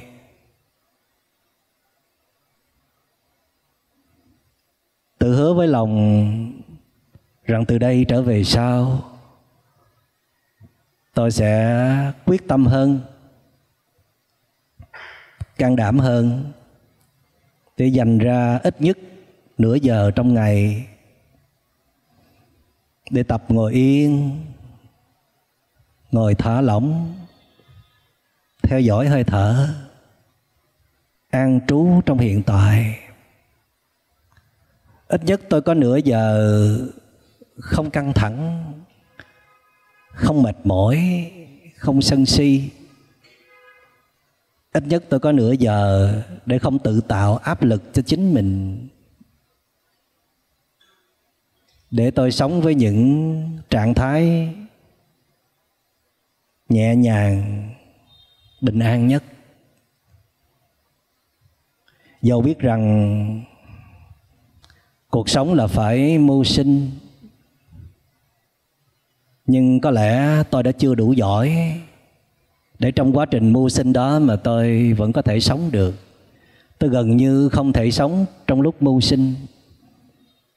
[5.18, 6.62] Tự hứa với lòng
[7.44, 9.02] rằng từ đây trở về sau,
[11.14, 13.00] tôi sẽ quyết tâm hơn,
[15.56, 16.52] can đảm hơn
[17.76, 18.98] để dành ra ít nhất
[19.58, 20.86] nửa giờ trong ngày
[23.10, 24.40] để tập ngồi yên,
[26.10, 27.14] ngồi thả lỏng,
[28.62, 29.68] theo dõi hơi thở,
[31.30, 32.98] an trú trong hiện tại.
[35.08, 36.50] Ít nhất tôi có nửa giờ
[37.58, 38.72] không căng thẳng,
[40.08, 41.30] không mệt mỏi,
[41.76, 42.70] không sân si.
[44.72, 46.12] Ít nhất tôi có nửa giờ
[46.46, 48.78] để không tự tạo áp lực cho chính mình
[51.96, 54.48] để tôi sống với những trạng thái
[56.68, 57.68] nhẹ nhàng,
[58.60, 59.24] bình an nhất.
[62.22, 63.44] Dầu biết rằng
[65.10, 66.90] cuộc sống là phải mưu sinh,
[69.46, 71.74] nhưng có lẽ tôi đã chưa đủ giỏi
[72.78, 75.94] để trong quá trình mưu sinh đó mà tôi vẫn có thể sống được.
[76.78, 79.34] Tôi gần như không thể sống trong lúc mưu sinh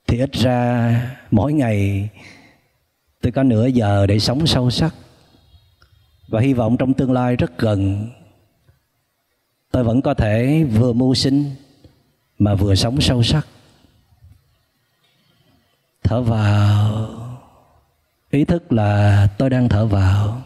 [0.08, 1.01] thì ít ra
[1.32, 2.10] mỗi ngày
[3.22, 4.95] tôi có nửa giờ để sống sâu sắc.
[6.28, 8.10] Và hy vọng trong tương lai rất gần,
[9.72, 11.55] tôi vẫn có thể vừa mưu sinh
[12.39, 13.47] mà vừa sống sâu sắc.
[16.03, 17.10] Thở vào,
[18.30, 20.41] ý thức là tôi đang thở vào.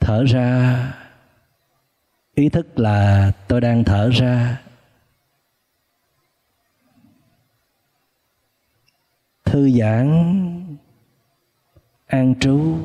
[0.00, 0.78] Thở ra,
[2.34, 4.63] ý thức là tôi đang thở ra.
[9.54, 10.08] Thư giãn,
[12.06, 12.76] an trú.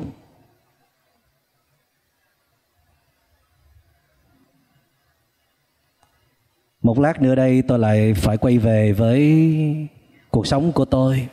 [6.82, 9.46] Một lát nữa đây tôi lại phải quay về với
[10.30, 11.28] cuộc sống của tôi,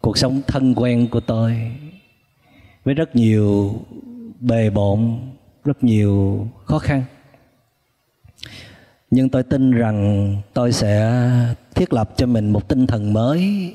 [0.00, 1.72] cuộc sống thân quen của tôi,
[2.84, 3.74] với rất nhiều
[4.40, 5.18] bề bộn,
[5.64, 7.04] rất nhiều khó khăn.
[9.10, 11.12] Nhưng tôi tin rằng tôi sẽ
[11.74, 13.72] thiết lập cho mình một tinh thần mới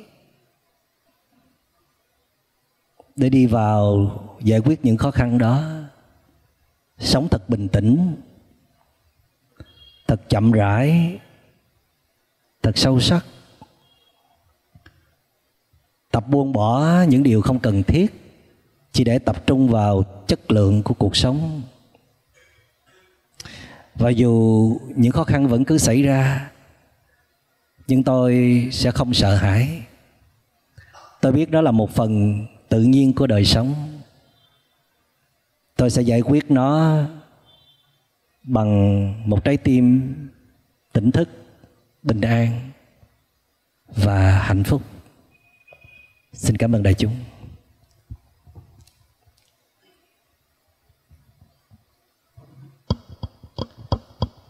[3.19, 4.11] để đi vào
[4.43, 5.63] giải quyết những khó khăn đó.
[6.97, 8.15] Sống thật bình tĩnh,
[10.07, 11.19] thật chậm rãi,
[12.63, 13.25] thật sâu sắc.
[16.11, 18.07] Tập buông bỏ những điều không cần thiết,
[18.91, 21.61] chỉ để tập trung vào chất lượng của cuộc sống.
[23.95, 26.51] Và dù những khó khăn vẫn cứ xảy ra,
[27.87, 29.81] nhưng tôi sẽ không sợ hãi.
[31.21, 33.73] Tôi biết đó là một phần tự nhiên của đời sống.
[35.75, 36.97] Tôi sẽ giải quyết nó
[38.43, 40.13] bằng một trái tim
[40.93, 41.29] tỉnh thức,
[42.03, 42.71] bình an
[43.87, 44.81] và hạnh phúc.
[46.33, 47.15] Xin cảm ơn đại chúng.